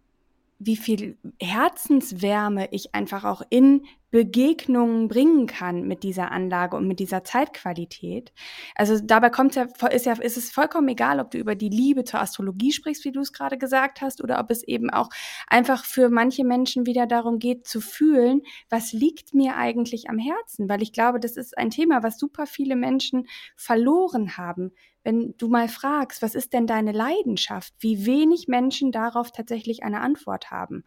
wie 0.58 0.76
viel 0.76 1.16
Herzenswärme 1.40 2.68
ich 2.70 2.94
einfach 2.94 3.24
auch 3.24 3.42
in 3.50 3.84
Begegnungen 4.16 5.08
bringen 5.08 5.46
kann 5.46 5.82
mit 5.86 6.02
dieser 6.02 6.32
Anlage 6.32 6.74
und 6.74 6.88
mit 6.88 7.00
dieser 7.00 7.22
Zeitqualität. 7.22 8.32
Also 8.74 8.98
dabei 8.98 9.28
kommt 9.28 9.56
ja, 9.56 9.66
ist 9.90 10.06
ja, 10.06 10.14
ist 10.14 10.38
es 10.38 10.50
vollkommen 10.50 10.88
egal, 10.88 11.20
ob 11.20 11.32
du 11.32 11.36
über 11.36 11.54
die 11.54 11.68
Liebe 11.68 12.02
zur 12.04 12.20
Astrologie 12.20 12.72
sprichst, 12.72 13.04
wie 13.04 13.12
du 13.12 13.20
es 13.20 13.34
gerade 13.34 13.58
gesagt 13.58 14.00
hast, 14.00 14.24
oder 14.24 14.40
ob 14.40 14.50
es 14.50 14.62
eben 14.62 14.88
auch 14.88 15.10
einfach 15.48 15.84
für 15.84 16.08
manche 16.08 16.44
Menschen 16.44 16.86
wieder 16.86 17.06
darum 17.06 17.38
geht, 17.38 17.66
zu 17.66 17.82
fühlen, 17.82 18.40
was 18.70 18.94
liegt 18.94 19.34
mir 19.34 19.58
eigentlich 19.58 20.08
am 20.08 20.16
Herzen? 20.16 20.66
Weil 20.70 20.80
ich 20.80 20.94
glaube, 20.94 21.20
das 21.20 21.36
ist 21.36 21.58
ein 21.58 21.68
Thema, 21.68 22.02
was 22.02 22.18
super 22.18 22.46
viele 22.46 22.74
Menschen 22.74 23.26
verloren 23.54 24.38
haben 24.38 24.72
wenn 25.04 25.36
du 25.38 25.46
mal 25.46 25.68
fragst, 25.68 26.20
was 26.20 26.34
ist 26.34 26.52
denn 26.52 26.66
deine 26.66 26.90
Leidenschaft, 26.90 27.72
wie 27.78 28.06
wenig 28.06 28.48
Menschen 28.48 28.90
darauf 28.90 29.30
tatsächlich 29.30 29.84
eine 29.84 30.00
Antwort 30.00 30.50
haben. 30.50 30.82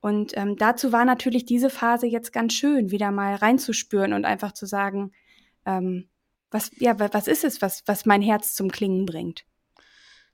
Und 0.00 0.36
ähm, 0.36 0.56
dazu 0.56 0.92
war 0.92 1.04
natürlich 1.04 1.44
diese 1.44 1.70
Phase 1.70 2.06
jetzt 2.06 2.32
ganz 2.32 2.52
schön, 2.52 2.90
wieder 2.90 3.10
mal 3.10 3.34
reinzuspüren 3.34 4.12
und 4.12 4.24
einfach 4.24 4.52
zu 4.52 4.66
sagen, 4.66 5.12
ähm, 5.66 6.08
was, 6.50 6.70
ja, 6.78 6.98
was 6.98 7.26
ist 7.26 7.44
es, 7.44 7.60
was, 7.60 7.82
was 7.86 8.06
mein 8.06 8.22
Herz 8.22 8.54
zum 8.54 8.70
Klingen 8.70 9.06
bringt. 9.06 9.44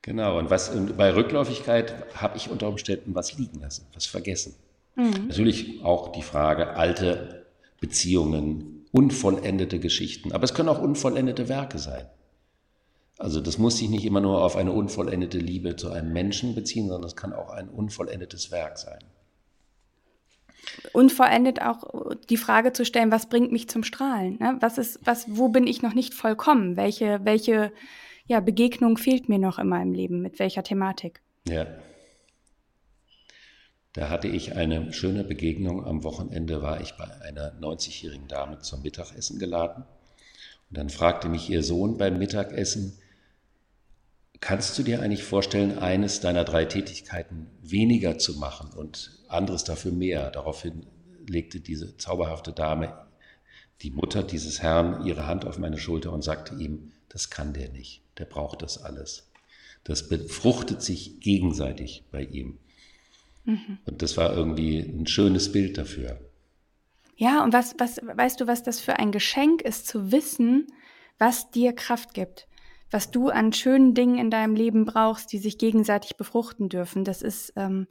Genau, 0.03 0.39
und 0.39 0.51
was 0.51 0.71
bei 0.97 1.15
Rückläufigkeit 1.15 1.95
habe 2.15 2.37
ich 2.37 2.51
unter 2.51 2.69
Umständen 2.69 3.15
was 3.15 3.39
liegen 3.39 3.61
lassen, 3.61 3.87
was 3.95 4.05
vergessen. 4.05 4.55
Mhm. 4.97 5.29
Natürlich 5.29 5.83
auch 5.83 6.13
die 6.13 6.23
Frage, 6.23 6.77
alte 6.77 7.47
Beziehungen, 7.81 8.87
unvollendete 8.93 9.81
Geschichten, 9.81 10.33
aber 10.33 10.45
es 10.45 10.55
können 10.55 10.69
auch 10.69 10.81
unvollendete 10.81 11.49
Werke 11.49 11.79
sein. 11.79 12.07
Also 13.19 13.41
das 13.41 13.59
muss 13.59 13.79
sich 13.79 13.89
nicht 13.89 14.05
immer 14.05 14.21
nur 14.21 14.43
auf 14.43 14.57
eine 14.57 14.73
unvollendete 14.73 15.39
Liebe 15.39 15.77
zu 15.77 15.91
einem 15.91 16.13
Menschen 16.13 16.55
beziehen, 16.55 16.89
sondern 16.89 17.09
es 17.09 17.17
kann 17.17 17.33
auch 17.33 17.51
ein 17.51 17.69
unvollendetes 17.69 18.51
Werk 18.51 18.77
sein. 18.79 18.99
Unvollendet 20.93 21.61
auch 21.63 22.15
die 22.29 22.37
Frage 22.37 22.73
zu 22.73 22.85
stellen, 22.85 23.11
was 23.11 23.29
bringt 23.29 23.53
mich 23.53 23.69
zum 23.69 23.85
Strahlen? 23.85 24.39
Ne? 24.39 24.57
Was 24.61 24.79
ist, 24.79 25.01
was, 25.05 25.27
wo 25.29 25.49
bin 25.49 25.67
ich 25.67 25.83
noch 25.83 25.95
nicht 25.95 26.15
vollkommen? 26.15 26.77
Welche, 26.77 27.21
welche 27.25 27.73
ja, 28.27 28.41
Begegnung 28.41 28.97
fehlt 28.97 29.29
mir 29.29 29.39
noch 29.39 29.59
in 29.59 29.69
meinem 29.69 29.93
Leben? 29.93 30.21
Mit 30.21 30.39
welcher 30.39 30.63
Thematik? 30.63 31.21
Ja. 31.49 31.67
Da 33.93 34.09
hatte 34.09 34.29
ich 34.29 34.57
eine 34.57 34.93
schöne 34.93 35.23
Begegnung. 35.23 35.85
Am 35.85 36.03
Wochenende 36.03 36.63
war 36.63 36.81
ich 36.81 36.95
bei 36.95 37.09
einer 37.23 37.53
90-jährigen 37.61 38.27
Dame 38.27 38.59
zum 38.59 38.83
Mittagessen 38.83 39.39
geladen. 39.39 39.85
Und 40.71 40.79
dann 40.79 40.91
fragte 40.91 41.29
mich 41.29 41.49
ihr 41.49 41.63
Sohn 41.63 41.97
beim 41.97 42.19
Mittagessen, 42.19 42.99
Kannst 44.41 44.79
du 44.79 44.83
dir 44.83 45.01
eigentlich 45.01 45.25
vorstellen, 45.25 45.79
eines 45.79 46.21
deiner 46.21 46.45
drei 46.45 46.65
Tätigkeiten 46.65 47.47
weniger 47.63 48.19
zu 48.19 48.35
machen 48.39 48.71
und 48.73 49.23
anderes 49.29 49.65
dafür 49.65 49.93
mehr? 49.93 50.31
Daraufhin 50.31 50.87
legte 51.27 51.61
diese 51.61 51.97
zauberhafte 51.97 52.53
Dame, 52.53 53.07
die 53.83 53.91
Mutter 53.91 54.23
dieses 54.23 54.63
Herrn, 54.63 55.07
ihre 55.07 55.27
Hand 55.27 55.47
auf 55.47 55.59
meine 55.59 55.79
Schulter 55.79 56.13
und 56.13 56.23
sagte 56.23 56.55
ihm, 56.55 56.93
das 57.09 57.31
kann 57.31 57.53
der 57.53 57.71
nicht, 57.71 58.03
der 58.19 58.25
braucht 58.25 58.63
das 58.63 58.83
alles. 58.83 59.31
Das 59.85 60.09
befruchtet 60.09 60.83
sich 60.83 61.21
gegenseitig 61.21 62.05
bei 62.11 62.23
ihm. 62.23 62.59
Mhm. 63.45 63.79
Und 63.85 64.03
das 64.03 64.17
war 64.17 64.35
irgendwie 64.35 64.79
ein 64.79 65.07
schönes 65.07 65.53
Bild 65.53 65.77
dafür. 65.79 66.19
Ja, 67.17 67.45
und 67.45 67.53
was, 67.53 67.75
was, 67.79 67.99
weißt 68.03 68.41
du, 68.41 68.47
was 68.47 68.63
das 68.63 68.81
für 68.81 68.99
ein 68.99 69.13
Geschenk 69.13 69.63
ist, 69.63 69.87
zu 69.87 70.11
wissen, 70.11 70.67
was 71.19 71.51
dir 71.51 71.73
Kraft 71.73 72.15
gibt? 72.15 72.49
Was 72.95 73.11
du 73.11 73.29
an 73.29 73.53
schönen 73.53 73.93
Dingen 73.93 74.19
in 74.19 74.31
deinem 74.31 74.55
Leben 74.55 74.85
brauchst, 74.85 75.33
die 75.33 75.39
sich 75.39 75.59
gegenseitig 75.59 76.17
befruchten 76.17 76.69
dürfen. 76.69 77.03
Das 77.03 77.23
ist, 77.23 77.53
ähm, 77.57 77.89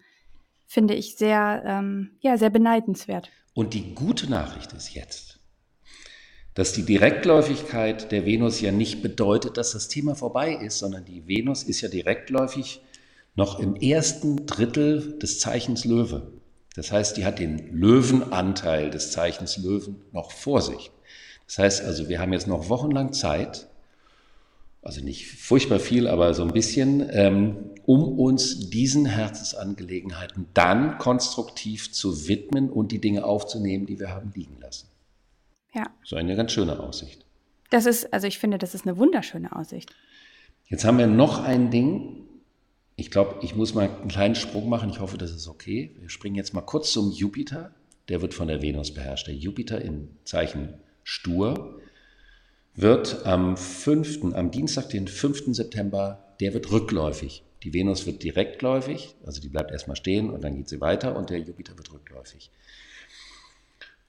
finde 0.65 0.93
ich, 0.93 1.17
sehr, 1.17 1.61
ähm, 1.65 2.11
ja, 2.21 2.37
sehr 2.37 2.49
beneidenswert. 2.49 3.29
Und 3.53 3.73
die 3.73 3.93
gute 3.95 4.29
Nachricht 4.29 4.71
ist 4.71 4.93
jetzt, 4.93 5.41
dass 6.53 6.71
die 6.71 6.85
Direktläufigkeit 6.85 8.13
der 8.13 8.25
Venus 8.25 8.61
ja 8.61 8.71
nicht 8.71 9.01
bedeutet, 9.01 9.57
dass 9.57 9.73
das 9.73 9.89
Thema 9.89 10.15
vorbei 10.15 10.53
ist, 10.53 10.79
sondern 10.79 11.03
die 11.03 11.27
Venus 11.27 11.63
ist 11.63 11.81
ja 11.81 11.89
direktläufig 11.89 12.81
noch 13.35 13.59
im 13.59 13.75
ersten 13.75 14.45
Drittel 14.45 15.19
des 15.19 15.37
Zeichens 15.37 15.83
Löwe. 15.83 16.31
Das 16.75 16.93
heißt, 16.93 17.17
die 17.17 17.25
hat 17.25 17.39
den 17.39 17.73
Löwenanteil 17.73 18.89
des 18.89 19.11
Zeichens 19.11 19.57
Löwen 19.57 20.01
noch 20.13 20.31
vor 20.31 20.61
sich. 20.61 20.91
Das 21.45 21.57
heißt 21.57 21.83
also, 21.83 22.07
wir 22.07 22.21
haben 22.21 22.31
jetzt 22.31 22.47
noch 22.47 22.69
wochenlang 22.69 23.11
Zeit, 23.11 23.67
also 24.83 25.01
nicht 25.01 25.27
furchtbar 25.27 25.79
viel, 25.79 26.07
aber 26.07 26.33
so 26.33 26.43
ein 26.43 26.51
bisschen, 26.51 27.07
ähm, 27.11 27.71
um 27.85 28.19
uns 28.19 28.69
diesen 28.69 29.05
Herzensangelegenheiten 29.05 30.47
dann 30.53 30.97
konstruktiv 30.97 31.91
zu 31.91 32.27
widmen 32.27 32.69
und 32.69 32.91
die 32.91 32.99
Dinge 32.99 33.23
aufzunehmen, 33.25 33.85
die 33.85 33.99
wir 33.99 34.09
haben 34.09 34.31
liegen 34.35 34.57
lassen. 34.59 34.87
Ja. 35.73 35.85
So 36.03 36.15
eine 36.17 36.35
ganz 36.35 36.51
schöne 36.51 36.79
Aussicht. 36.79 37.25
Das 37.69 37.85
ist, 37.85 38.13
also 38.13 38.27
ich 38.27 38.37
finde, 38.37 38.57
das 38.57 38.75
ist 38.75 38.85
eine 38.85 38.97
wunderschöne 38.97 39.55
Aussicht. 39.55 39.95
Jetzt 40.67 40.85
haben 40.85 40.97
wir 40.97 41.07
noch 41.07 41.43
ein 41.43 41.71
Ding. 41.71 42.25
Ich 42.95 43.09
glaube, 43.09 43.39
ich 43.41 43.55
muss 43.55 43.73
mal 43.73 43.89
einen 43.89 44.07
kleinen 44.09 44.35
Sprung 44.35 44.69
machen. 44.69 44.89
Ich 44.89 44.99
hoffe, 44.99 45.17
das 45.17 45.31
ist 45.31 45.47
okay. 45.47 45.95
Wir 45.99 46.09
springen 46.09 46.35
jetzt 46.35 46.53
mal 46.53 46.61
kurz 46.61 46.91
zum 46.91 47.11
Jupiter. 47.11 47.73
Der 48.09 48.21
wird 48.21 48.33
von 48.33 48.47
der 48.47 48.61
Venus 48.61 48.93
beherrscht. 48.93 49.27
Der 49.27 49.33
Jupiter 49.33 49.81
im 49.81 50.09
Zeichen 50.25 50.75
Stur 51.03 51.79
wird 52.75 53.25
am 53.25 53.55
5., 53.57 54.33
am 54.33 54.51
Dienstag, 54.51 54.89
den 54.89 55.07
5. 55.07 55.55
September, 55.55 56.23
der 56.39 56.53
wird 56.53 56.71
rückläufig. 56.71 57.43
Die 57.63 57.73
Venus 57.73 58.05
wird 58.05 58.23
direktläufig, 58.23 59.15
also 59.25 59.39
die 59.39 59.49
bleibt 59.49 59.71
erstmal 59.71 59.95
stehen 59.95 60.29
und 60.29 60.43
dann 60.43 60.55
geht 60.55 60.67
sie 60.67 60.81
weiter 60.81 61.15
und 61.15 61.29
der 61.29 61.39
Jupiter 61.39 61.77
wird 61.77 61.93
rückläufig. 61.93 62.51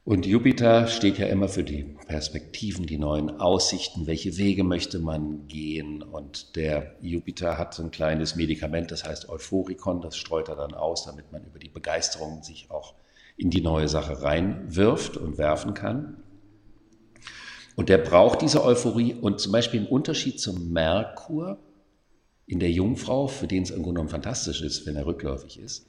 Und 0.04 0.26
Jupiter 0.26 0.86
steht 0.86 1.16
ja 1.16 1.26
immer 1.28 1.48
für 1.48 1.64
die 1.64 1.84
Perspektiven, 2.06 2.84
die 2.84 2.98
neuen 2.98 3.40
Aussichten, 3.40 4.06
welche 4.06 4.36
Wege 4.36 4.62
möchte 4.62 4.98
man 4.98 5.46
gehen. 5.46 6.02
Und 6.02 6.56
der 6.56 6.94
Jupiter 7.00 7.56
hat 7.56 7.78
ein 7.78 7.90
kleines 7.90 8.36
Medikament, 8.36 8.90
das 8.90 9.04
heißt 9.04 9.30
Euphorikon, 9.30 10.02
das 10.02 10.18
streut 10.18 10.50
er 10.50 10.56
dann 10.56 10.74
aus, 10.74 11.06
damit 11.06 11.32
man 11.32 11.42
über 11.44 11.58
die 11.58 11.70
Begeisterung 11.70 12.42
sich 12.42 12.70
auch 12.70 12.92
in 13.38 13.48
die 13.48 13.62
neue 13.62 13.88
Sache 13.88 14.22
reinwirft 14.22 15.16
und 15.16 15.38
werfen 15.38 15.72
kann. 15.72 16.22
Und 17.76 17.88
der 17.88 17.98
braucht 17.98 18.42
diese 18.42 18.64
Euphorie 18.64 19.14
und 19.14 19.40
zum 19.40 19.52
Beispiel 19.52 19.80
im 19.80 19.86
Unterschied 19.86 20.40
zum 20.40 20.72
Merkur 20.72 21.58
in 22.46 22.60
der 22.60 22.70
Jungfrau, 22.70 23.26
für 23.26 23.46
den 23.46 23.62
es 23.62 23.70
im 23.70 23.82
Grunde 23.82 23.98
genommen 23.98 24.10
fantastisch 24.10 24.60
ist, 24.62 24.86
wenn 24.86 24.96
er 24.96 25.06
rückläufig 25.06 25.58
ist, 25.58 25.86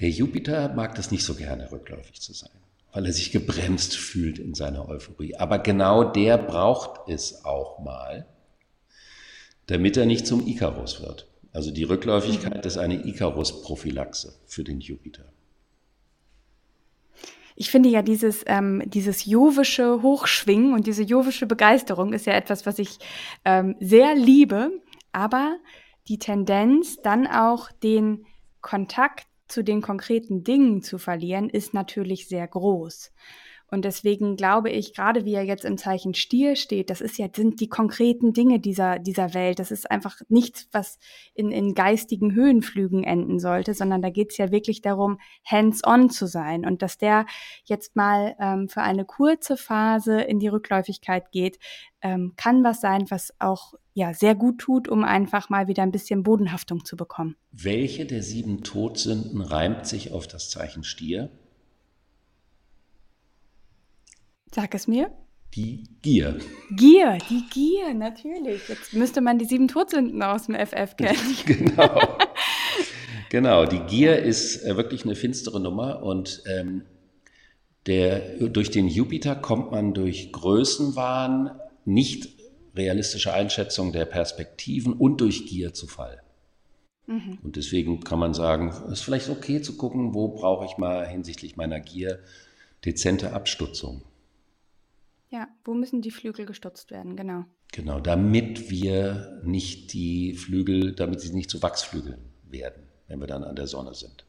der 0.00 0.10
Jupiter 0.10 0.74
mag 0.74 0.94
das 0.96 1.10
nicht 1.10 1.24
so 1.24 1.34
gerne, 1.34 1.70
rückläufig 1.70 2.20
zu 2.20 2.32
sein. 2.32 2.50
weil 2.94 3.06
er 3.06 3.12
sich 3.12 3.32
gebremst 3.32 3.96
fühlt 3.96 4.38
in 4.38 4.54
seiner 4.54 4.88
Euphorie. 4.88 5.34
Aber 5.34 5.58
genau 5.58 6.04
der 6.04 6.38
braucht 6.38 7.08
es 7.08 7.44
auch 7.44 7.80
mal, 7.80 8.24
damit 9.66 9.96
er 9.96 10.06
nicht 10.06 10.28
zum 10.28 10.46
Ikarus 10.46 11.02
wird. 11.02 11.26
Also 11.52 11.72
die 11.72 11.82
Rückläufigkeit 11.82 12.64
ist 12.64 12.78
eine 12.78 13.04
Ikarus-Prophylaxe 13.04 14.34
für 14.46 14.62
den 14.62 14.80
Jupiter. 14.80 15.24
Ich 17.56 17.70
finde 17.70 17.88
ja 17.88 18.02
dieses, 18.02 18.42
ähm, 18.46 18.82
dieses 18.84 19.24
jovische 19.26 20.02
Hochschwingen 20.02 20.72
und 20.72 20.86
diese 20.86 21.02
jovische 21.02 21.46
Begeisterung 21.46 22.12
ist 22.12 22.26
ja 22.26 22.32
etwas, 22.32 22.66
was 22.66 22.78
ich 22.78 22.98
ähm, 23.44 23.76
sehr 23.80 24.14
liebe, 24.14 24.70
aber 25.12 25.56
die 26.08 26.18
Tendenz, 26.18 26.96
dann 27.02 27.26
auch 27.26 27.70
den 27.70 28.26
Kontakt 28.60 29.26
zu 29.46 29.62
den 29.62 29.82
konkreten 29.82 30.42
Dingen 30.42 30.82
zu 30.82 30.98
verlieren, 30.98 31.48
ist 31.48 31.74
natürlich 31.74 32.28
sehr 32.28 32.48
groß. 32.48 33.12
Und 33.70 33.84
deswegen 33.84 34.36
glaube 34.36 34.70
ich, 34.70 34.94
gerade 34.94 35.24
wie 35.24 35.34
er 35.34 35.44
jetzt 35.44 35.64
im 35.64 35.78
Zeichen 35.78 36.14
Stier 36.14 36.56
steht, 36.56 36.90
das 36.90 37.00
ist 37.00 37.18
ja, 37.18 37.28
sind 37.34 37.60
die 37.60 37.68
konkreten 37.68 38.32
Dinge 38.32 38.60
dieser, 38.60 38.98
dieser 38.98 39.34
Welt. 39.34 39.58
Das 39.58 39.70
ist 39.70 39.90
einfach 39.90 40.20
nichts, 40.28 40.68
was 40.72 40.98
in, 41.34 41.50
in 41.50 41.74
geistigen 41.74 42.34
Höhenflügen 42.34 43.04
enden 43.04 43.40
sollte, 43.40 43.74
sondern 43.74 44.02
da 44.02 44.10
geht 44.10 44.32
es 44.32 44.38
ja 44.38 44.50
wirklich 44.50 44.80
darum, 44.80 45.18
hands-on 45.44 46.10
zu 46.10 46.26
sein. 46.26 46.64
Und 46.64 46.82
dass 46.82 46.98
der 46.98 47.26
jetzt 47.64 47.96
mal 47.96 48.36
ähm, 48.38 48.68
für 48.68 48.82
eine 48.82 49.04
kurze 49.04 49.56
Phase 49.56 50.20
in 50.20 50.38
die 50.38 50.48
Rückläufigkeit 50.48 51.32
geht, 51.32 51.58
ähm, 52.02 52.34
kann 52.36 52.62
was 52.62 52.80
sein, 52.80 53.06
was 53.10 53.32
auch 53.38 53.74
ja 53.94 54.12
sehr 54.12 54.34
gut 54.34 54.58
tut, 54.58 54.88
um 54.88 55.04
einfach 55.04 55.48
mal 55.48 55.68
wieder 55.68 55.82
ein 55.82 55.92
bisschen 55.92 56.22
Bodenhaftung 56.22 56.84
zu 56.84 56.96
bekommen. 56.96 57.36
Welche 57.50 58.04
der 58.06 58.22
sieben 58.22 58.62
Todsünden 58.62 59.40
reimt 59.40 59.86
sich 59.86 60.12
auf 60.12 60.26
das 60.26 60.50
Zeichen 60.50 60.84
Stier? 60.84 61.30
Sag 64.54 64.72
es 64.76 64.86
mir. 64.86 65.10
Die 65.56 65.82
Gier. 66.00 66.38
Gier, 66.70 67.18
die 67.28 67.42
Gier, 67.50 67.92
natürlich. 67.92 68.68
Jetzt 68.68 68.92
müsste 68.92 69.20
man 69.20 69.36
die 69.36 69.46
sieben 69.46 69.66
Todsünden 69.66 70.22
aus 70.22 70.46
dem 70.46 70.54
FF 70.54 70.96
kennen. 70.96 71.18
genau. 71.44 72.18
genau, 73.30 73.64
die 73.64 73.80
Gier 73.80 74.22
ist 74.22 74.64
äh, 74.64 74.76
wirklich 74.76 75.04
eine 75.04 75.16
finstere 75.16 75.58
Nummer 75.58 76.04
und 76.04 76.44
ähm, 76.46 76.82
der, 77.86 78.48
durch 78.48 78.70
den 78.70 78.86
Jupiter 78.86 79.34
kommt 79.34 79.72
man 79.72 79.92
durch 79.92 80.30
Größenwahn, 80.30 81.50
nicht 81.84 82.28
realistische 82.76 83.34
Einschätzung 83.34 83.92
der 83.92 84.04
Perspektiven 84.04 84.92
und 84.92 85.20
durch 85.20 85.46
Gier 85.46 85.74
zu 85.74 85.88
Fall. 85.88 86.22
Mhm. 87.08 87.38
Und 87.42 87.56
deswegen 87.56 88.04
kann 88.04 88.20
man 88.20 88.34
sagen, 88.34 88.72
es 88.86 89.00
ist 89.00 89.02
vielleicht 89.02 89.28
okay 89.28 89.60
zu 89.60 89.76
gucken, 89.76 90.14
wo 90.14 90.28
brauche 90.28 90.64
ich 90.64 90.78
mal 90.78 91.04
hinsichtlich 91.08 91.56
meiner 91.56 91.80
Gier 91.80 92.20
dezente 92.84 93.32
Abstutzung. 93.32 94.02
Ja, 95.34 95.48
wo 95.64 95.74
müssen 95.74 96.00
die 96.00 96.12
Flügel 96.12 96.46
gestutzt 96.46 96.92
werden, 96.92 97.16
genau. 97.16 97.44
Genau, 97.72 97.98
damit 97.98 98.70
wir 98.70 99.40
nicht 99.42 99.92
die 99.92 100.34
Flügel, 100.34 100.94
damit 100.94 101.20
sie 101.22 101.34
nicht 101.34 101.50
zu 101.50 101.60
Wachsflügeln 101.60 102.20
werden, 102.44 102.84
wenn 103.08 103.18
wir 103.18 103.26
dann 103.26 103.42
an 103.42 103.56
der 103.56 103.66
Sonne 103.66 103.94
sind. 103.94 104.24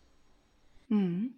Mhm. 0.88 1.36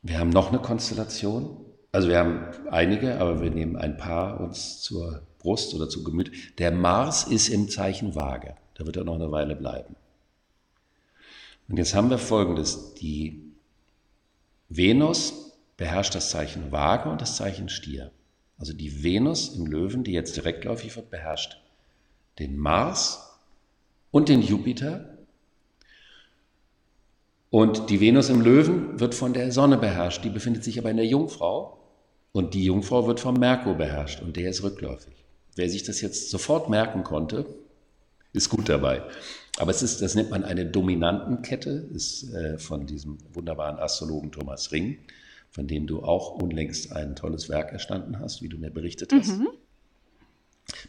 Wir 0.00 0.18
haben 0.18 0.30
noch 0.30 0.48
eine 0.48 0.60
Konstellation. 0.60 1.58
Also 1.92 2.08
wir 2.08 2.18
haben 2.18 2.46
einige, 2.70 3.20
aber 3.20 3.42
wir 3.42 3.50
nehmen 3.50 3.76
ein 3.76 3.98
paar 3.98 4.40
uns 4.40 4.80
zur 4.80 5.26
Brust 5.38 5.74
oder 5.74 5.90
zu 5.90 6.02
Gemüt. 6.02 6.58
Der 6.58 6.72
Mars 6.72 7.24
ist 7.24 7.48
im 7.48 7.68
Zeichen 7.68 8.14
Waage. 8.14 8.56
Da 8.76 8.86
wird 8.86 8.96
er 8.96 9.04
noch 9.04 9.16
eine 9.16 9.30
Weile 9.30 9.54
bleiben. 9.54 9.94
Und 11.68 11.76
jetzt 11.76 11.94
haben 11.94 12.08
wir 12.08 12.16
Folgendes. 12.16 12.94
Die 12.94 13.52
Venus 14.70 15.47
beherrscht 15.78 16.14
das 16.14 16.28
Zeichen 16.28 16.70
Waage 16.70 17.08
und 17.08 17.22
das 17.22 17.36
Zeichen 17.36 17.70
Stier. 17.70 18.10
Also 18.58 18.74
die 18.74 19.02
Venus 19.02 19.54
im 19.54 19.64
Löwen, 19.64 20.04
die 20.04 20.12
jetzt 20.12 20.36
direktläufig 20.36 20.94
wird, 20.96 21.08
beherrscht 21.08 21.56
den 22.38 22.58
Mars 22.58 23.38
und 24.10 24.28
den 24.28 24.42
Jupiter. 24.42 25.16
Und 27.50 27.88
die 27.88 28.00
Venus 28.00 28.28
im 28.28 28.42
Löwen 28.42 29.00
wird 29.00 29.14
von 29.14 29.32
der 29.32 29.52
Sonne 29.52 29.78
beherrscht, 29.78 30.22
die 30.24 30.30
befindet 30.30 30.64
sich 30.64 30.78
aber 30.78 30.90
in 30.90 30.98
der 30.98 31.06
Jungfrau. 31.06 31.78
Und 32.32 32.52
die 32.52 32.64
Jungfrau 32.64 33.06
wird 33.06 33.20
vom 33.20 33.36
Merkur 33.36 33.74
beherrscht 33.74 34.20
und 34.20 34.36
der 34.36 34.50
ist 34.50 34.62
rückläufig. 34.62 35.14
Wer 35.54 35.70
sich 35.70 35.84
das 35.84 36.00
jetzt 36.00 36.30
sofort 36.30 36.68
merken 36.68 37.04
konnte, 37.04 37.46
ist 38.32 38.50
gut 38.50 38.68
dabei. 38.68 39.02
Aber 39.58 39.70
es 39.70 39.82
ist, 39.82 40.02
das 40.02 40.14
nennt 40.14 40.30
man 40.30 40.44
eine 40.44 40.66
Dominantenkette, 40.66 41.70
ist 41.94 42.32
äh, 42.34 42.58
von 42.58 42.86
diesem 42.86 43.18
wunderbaren 43.32 43.78
Astrologen 43.78 44.30
Thomas 44.30 44.70
Ring 44.72 44.98
von 45.50 45.66
dem 45.66 45.86
du 45.86 46.02
auch 46.02 46.40
unlängst 46.40 46.92
ein 46.92 47.16
tolles 47.16 47.48
Werk 47.48 47.72
erstanden 47.72 48.18
hast, 48.20 48.42
wie 48.42 48.48
du 48.48 48.58
mir 48.58 48.70
berichtet 48.70 49.12
hast. 49.12 49.38
Mhm. 49.38 49.48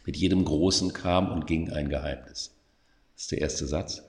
Mit 0.04 0.16
jedem 0.16 0.44
Großen 0.44 0.92
kam 0.92 1.32
und 1.32 1.46
ging 1.46 1.70
ein 1.70 1.88
Geheimnis. 1.88 2.54
Das 3.14 3.22
ist 3.22 3.32
der 3.32 3.40
erste 3.40 3.66
Satz. 3.66 4.02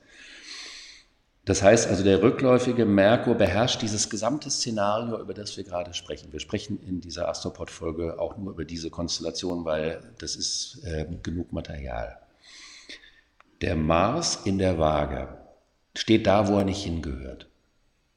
Das 1.44 1.60
heißt 1.60 1.88
also, 1.88 2.04
der 2.04 2.22
rückläufige 2.22 2.84
Merkur 2.84 3.34
beherrscht 3.34 3.82
dieses 3.82 4.08
gesamte 4.08 4.48
Szenario, 4.48 5.20
über 5.20 5.34
das 5.34 5.56
wir 5.56 5.64
gerade 5.64 5.92
sprechen. 5.92 6.32
Wir 6.32 6.38
sprechen 6.38 6.78
in 6.86 7.00
dieser 7.00 7.28
Astropod-Folge 7.28 8.20
auch 8.20 8.36
nur 8.36 8.52
über 8.52 8.64
diese 8.64 8.90
Konstellation, 8.90 9.64
weil 9.64 10.14
das 10.18 10.36
ist 10.36 10.82
äh, 10.84 11.04
genug 11.22 11.52
Material. 11.52 12.16
Der 13.60 13.74
Mars 13.74 14.40
in 14.44 14.58
der 14.58 14.78
Waage 14.78 15.36
steht 15.96 16.28
da, 16.28 16.46
wo 16.46 16.58
er 16.58 16.64
nicht 16.64 16.84
hingehört. 16.84 17.48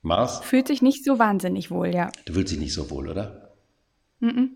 Mars? 0.05 0.39
Fühlt 0.39 0.67
sich 0.67 0.81
nicht 0.81 1.03
so 1.03 1.19
wahnsinnig 1.19 1.71
wohl, 1.71 1.93
ja. 1.93 2.11
Du 2.25 2.33
fühlst 2.33 2.53
dich 2.53 2.59
nicht 2.59 2.73
so 2.73 2.89
wohl, 2.89 3.09
oder? 3.09 3.53
Mm, 4.19 4.27
-mm. 4.27 4.49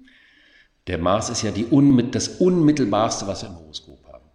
Der 0.88 0.98
Mars 0.98 1.30
ist 1.30 1.42
ja 1.42 1.52
die 1.52 1.66
unmit 1.66 2.16
das 2.16 2.28
Unmittelbarste, 2.28 3.28
was 3.28 3.44
wir 3.44 3.50
im 3.50 3.58
Horoskop 3.58 4.04
haben. 4.08 4.26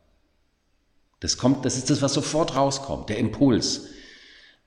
Das, 1.20 1.38
kommt, 1.38 1.64
das 1.64 1.77
ist 1.77 1.90
das, 1.90 2.03
was 2.03 2.12
sofort 2.12 2.55
rauskommt, 2.55 3.09
der 3.09 3.18
Impuls. 3.18 3.88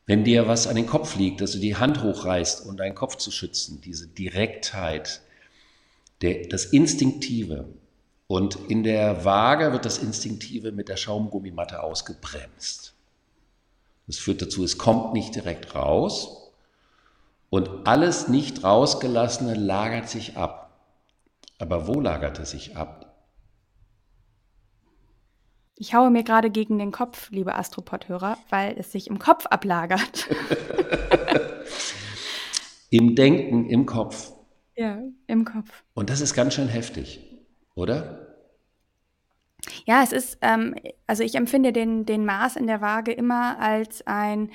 Wenn 0.05 0.23
dir 0.23 0.47
was 0.47 0.67
an 0.67 0.75
den 0.75 0.87
Kopf 0.87 1.15
liegt, 1.17 1.41
dass 1.41 1.51
du 1.51 1.59
die 1.59 1.75
Hand 1.75 2.01
hochreißt, 2.01 2.65
um 2.65 2.77
deinen 2.77 2.95
Kopf 2.95 3.17
zu 3.17 3.29
schützen, 3.29 3.81
diese 3.81 4.07
Direktheit, 4.07 5.21
der, 6.21 6.47
das 6.47 6.65
Instinktive. 6.65 7.69
Und 8.27 8.57
in 8.69 8.83
der 8.83 9.23
Waage 9.23 9.71
wird 9.71 9.85
das 9.85 9.99
Instinktive 9.99 10.71
mit 10.71 10.89
der 10.89 10.97
Schaumgummimatte 10.97 11.81
ausgebremst. 11.83 12.96
Das 14.07 14.17
führt 14.17 14.41
dazu, 14.41 14.63
es 14.63 14.77
kommt 14.77 15.13
nicht 15.13 15.35
direkt 15.35 15.75
raus 15.75 16.51
und 17.49 17.87
alles 17.87 18.27
nicht 18.27 18.63
rausgelassene 18.63 19.53
lagert 19.53 20.09
sich 20.09 20.37
ab. 20.37 20.63
Aber 21.59 21.87
wo 21.87 21.99
lagert 21.99 22.39
es 22.39 22.51
sich 22.51 22.77
ab? 22.77 23.03
Ich 25.75 25.93
haue 25.93 26.09
mir 26.09 26.23
gerade 26.23 26.49
gegen 26.49 26.79
den 26.79 26.91
Kopf, 26.91 27.29
liebe 27.29 27.53
Astropod-Hörer, 27.53 28.37
weil 28.49 28.75
es 28.79 28.91
sich 28.91 29.07
im 29.07 29.19
Kopf 29.19 29.45
ablagert. 29.45 30.27
Im 32.89 33.15
Denken, 33.15 33.69
im 33.69 33.85
Kopf. 33.85 34.31
Ja, 34.77 35.01
im 35.27 35.43
Kopf. 35.43 35.83
Und 35.93 36.09
das 36.09 36.21
ist 36.21 36.33
ganz 36.33 36.53
schön 36.53 36.69
heftig, 36.69 37.19
oder? 37.75 38.16
Ja, 39.85 40.03
es 40.03 40.11
ist, 40.11 40.37
ähm, 40.41 40.75
also 41.07 41.23
ich 41.23 41.35
empfinde 41.35 41.73
den, 41.73 42.05
den 42.05 42.25
Maß 42.25 42.55
in 42.55 42.67
der 42.67 42.81
Waage 42.81 43.11
immer 43.11 43.59
als 43.59 44.05
ein, 44.05 44.51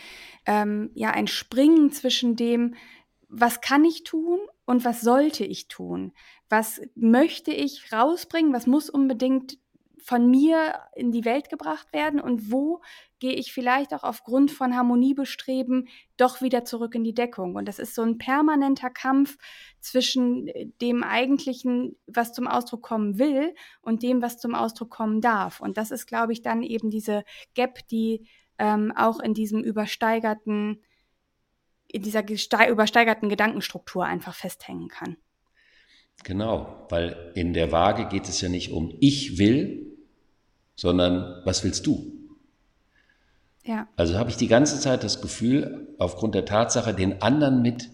ähm, 0.46 0.90
ja, 0.94 1.10
ein 1.10 1.26
Springen 1.26 1.90
zwischen 1.92 2.36
dem, 2.36 2.74
was 3.28 3.60
kann 3.60 3.84
ich 3.84 4.04
tun 4.04 4.40
und 4.66 4.84
was 4.84 5.00
sollte 5.00 5.44
ich 5.44 5.68
tun? 5.68 6.12
Was 6.48 6.80
möchte 6.94 7.50
ich 7.50 7.92
rausbringen? 7.92 8.52
Was 8.52 8.66
muss 8.66 8.90
unbedingt 8.90 9.58
von 10.02 10.28
mir 10.28 10.74
in 10.94 11.12
die 11.12 11.24
Welt 11.24 11.48
gebracht 11.48 11.92
werden 11.92 12.20
und 12.20 12.50
wo 12.50 12.80
gehe 13.20 13.32
ich 13.32 13.52
vielleicht 13.52 13.94
auch 13.94 14.02
aufgrund 14.02 14.50
von 14.50 14.74
Harmoniebestreben 14.74 15.88
doch 16.16 16.42
wieder 16.42 16.64
zurück 16.64 16.96
in 16.96 17.04
die 17.04 17.14
Deckung. 17.14 17.54
Und 17.54 17.68
das 17.68 17.78
ist 17.78 17.94
so 17.94 18.02
ein 18.02 18.18
permanenter 18.18 18.90
Kampf 18.90 19.38
zwischen 19.80 20.48
äh, 20.48 20.66
dem 20.80 21.04
eigentlichen, 21.04 21.96
was 22.06 22.32
zum 22.32 22.48
Ausdruck 22.48 22.82
kommen 22.82 23.18
will 23.18 23.54
und 23.80 24.02
dem, 24.02 24.22
was 24.22 24.38
zum 24.38 24.54
Ausdruck 24.54 24.90
kommen 24.90 25.20
darf. 25.20 25.60
Und 25.60 25.76
das 25.76 25.92
ist, 25.92 26.06
glaube 26.06 26.32
ich, 26.32 26.42
dann 26.42 26.62
eben 26.62 26.90
diese 26.90 27.22
Gap, 27.54 27.86
die 27.88 28.28
ähm, 28.58 28.92
auch 28.96 29.20
in 29.20 29.34
diesem 29.34 29.62
übersteigerten, 29.62 30.82
in 31.86 32.02
dieser 32.02 32.24
übersteigerten 32.68 33.28
Gedankenstruktur 33.28 34.04
einfach 34.04 34.34
festhängen 34.34 34.88
kann. 34.88 35.16
Genau, 36.24 36.86
weil 36.88 37.32
in 37.34 37.52
der 37.52 37.72
Waage 37.72 38.06
geht 38.06 38.28
es 38.28 38.40
ja 38.40 38.48
nicht 38.48 38.72
um 38.72 38.94
ich 39.00 39.38
will, 39.38 39.91
sondern 40.82 41.40
was 41.44 41.62
willst 41.62 41.86
du? 41.86 42.12
Ja. 43.64 43.86
Also 43.94 44.18
habe 44.18 44.30
ich 44.30 44.36
die 44.36 44.48
ganze 44.48 44.80
Zeit 44.80 45.04
das 45.04 45.22
Gefühl, 45.22 45.94
aufgrund 46.00 46.34
der 46.34 46.44
Tatsache, 46.44 46.92
den 46.92 47.22
anderen 47.22 47.62
mit 47.62 47.88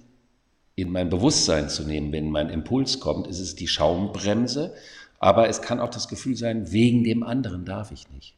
in 0.75 0.91
mein 0.91 1.11
Bewusstsein 1.11 1.69
zu 1.69 1.83
nehmen, 1.83 2.13
wenn 2.13 2.31
mein 2.31 2.49
Impuls 2.49 2.99
kommt, 2.99 3.27
ist 3.27 3.41
es 3.41 3.55
die 3.55 3.69
Schaumbremse, 3.69 4.73
aber 5.19 5.51
es 5.51 5.61
kann 5.61 5.81
auch 5.81 5.91
das 5.91 6.09
Gefühl 6.09 6.35
sein, 6.35 6.73
wegen 6.73 7.05
dem 7.05 7.23
anderen 7.23 7.67
darf 7.67 7.93
ich 7.93 8.09
nicht. 8.09 8.38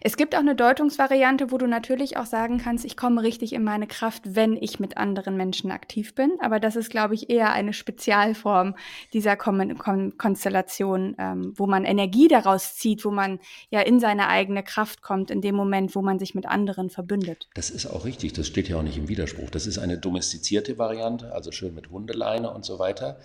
Es 0.00 0.16
gibt 0.16 0.34
auch 0.34 0.40
eine 0.40 0.54
Deutungsvariante, 0.54 1.50
wo 1.50 1.58
du 1.58 1.66
natürlich 1.66 2.16
auch 2.16 2.26
sagen 2.26 2.58
kannst, 2.58 2.84
ich 2.84 2.96
komme 2.96 3.22
richtig 3.22 3.52
in 3.52 3.64
meine 3.64 3.86
Kraft, 3.86 4.22
wenn 4.24 4.56
ich 4.56 4.80
mit 4.80 4.96
anderen 4.96 5.36
Menschen 5.36 5.70
aktiv 5.70 6.14
bin. 6.14 6.32
Aber 6.40 6.60
das 6.60 6.76
ist, 6.76 6.90
glaube 6.90 7.14
ich, 7.14 7.30
eher 7.30 7.52
eine 7.52 7.72
Spezialform 7.72 8.76
dieser 9.12 9.36
Kon 9.36 9.78
Kon 9.78 10.16
Konstellation, 10.18 11.14
ähm, 11.18 11.52
wo 11.56 11.66
man 11.66 11.84
Energie 11.84 12.28
daraus 12.28 12.76
zieht, 12.76 13.04
wo 13.04 13.10
man 13.10 13.38
ja 13.70 13.80
in 13.80 14.00
seine 14.00 14.28
eigene 14.28 14.62
Kraft 14.62 15.02
kommt, 15.02 15.30
in 15.30 15.40
dem 15.40 15.54
Moment, 15.54 15.94
wo 15.94 16.02
man 16.02 16.18
sich 16.18 16.34
mit 16.34 16.46
anderen 16.46 16.90
verbündet. 16.90 17.48
Das 17.54 17.70
ist 17.70 17.86
auch 17.86 18.04
richtig, 18.04 18.32
das 18.32 18.46
steht 18.46 18.68
ja 18.68 18.76
auch 18.76 18.82
nicht 18.82 18.98
im 18.98 19.08
Widerspruch. 19.08 19.50
Das 19.50 19.66
ist 19.66 19.78
eine 19.78 19.98
domestizierte 19.98 20.78
Variante, 20.78 21.32
also 21.32 21.52
schön 21.52 21.74
mit 21.74 21.90
Hundeleine 21.90 22.52
und 22.52 22.64
so 22.64 22.78
weiter. 22.78 23.18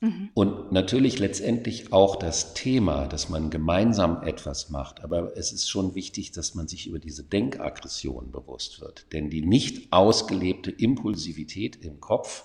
Mhm. 0.00 0.30
Und 0.34 0.72
natürlich 0.72 1.18
letztendlich 1.18 1.92
auch 1.92 2.16
das 2.16 2.54
Thema, 2.54 3.06
dass 3.06 3.28
man 3.28 3.50
gemeinsam 3.50 4.22
etwas 4.22 4.70
macht. 4.70 5.02
Aber 5.02 5.36
es 5.36 5.52
ist 5.52 5.68
schon 5.68 5.94
wichtig, 5.94 6.32
dass 6.32 6.54
man 6.54 6.68
sich 6.68 6.86
über 6.86 6.98
diese 6.98 7.24
Denkaggression 7.24 8.30
bewusst 8.30 8.80
wird. 8.80 9.12
Denn 9.12 9.30
die 9.30 9.42
nicht 9.42 9.92
ausgelebte 9.92 10.70
Impulsivität 10.70 11.76
im 11.84 12.00
Kopf 12.00 12.44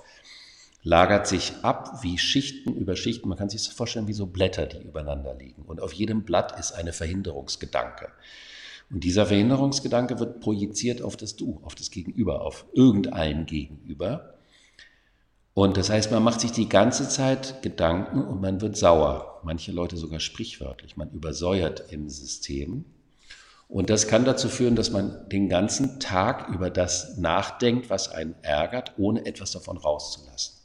lagert 0.83 1.27
sich 1.27 1.53
ab 1.61 2.03
wie 2.03 2.17
Schichten 2.17 2.73
über 2.73 2.95
Schichten. 2.95 3.29
Man 3.29 3.37
kann 3.37 3.49
sich 3.49 3.63
das 3.63 3.73
vorstellen 3.73 4.07
wie 4.07 4.13
so 4.13 4.25
Blätter, 4.25 4.65
die 4.65 4.81
übereinander 4.81 5.35
liegen. 5.35 5.63
Und 5.63 5.81
auf 5.81 5.93
jedem 5.93 6.23
Blatt 6.23 6.57
ist 6.59 6.71
eine 6.71 6.93
Verhinderungsgedanke. 6.93 8.09
Und 8.89 9.03
dieser 9.03 9.25
Verhinderungsgedanke 9.25 10.19
wird 10.19 10.41
projiziert 10.41 11.01
auf 11.01 11.15
das 11.15 11.35
Du, 11.35 11.61
auf 11.63 11.75
das 11.75 11.91
Gegenüber, 11.91 12.41
auf 12.41 12.65
irgendein 12.73 13.45
Gegenüber. 13.45 14.30
Und 15.53 15.75
das 15.77 15.89
heißt, 15.89 16.11
man 16.11 16.23
macht 16.23 16.41
sich 16.41 16.51
die 16.51 16.69
ganze 16.69 17.09
Zeit 17.09 17.61
Gedanken 17.61 18.23
und 18.23 18.41
man 18.41 18.61
wird 18.61 18.77
sauer. 18.77 19.41
Manche 19.43 19.71
Leute 19.71 19.97
sogar 19.97 20.19
sprichwörtlich. 20.19 20.95
Man 20.95 21.11
übersäuert 21.11 21.91
im 21.91 22.09
System. 22.09 22.85
Und 23.67 23.89
das 23.89 24.07
kann 24.07 24.25
dazu 24.25 24.49
führen, 24.49 24.75
dass 24.75 24.91
man 24.91 25.27
den 25.29 25.49
ganzen 25.49 25.99
Tag 25.99 26.49
über 26.49 26.69
das 26.69 27.17
nachdenkt, 27.17 27.89
was 27.89 28.09
einen 28.09 28.35
ärgert, 28.41 28.93
ohne 28.97 29.25
etwas 29.25 29.51
davon 29.51 29.77
rauszulassen. 29.77 30.57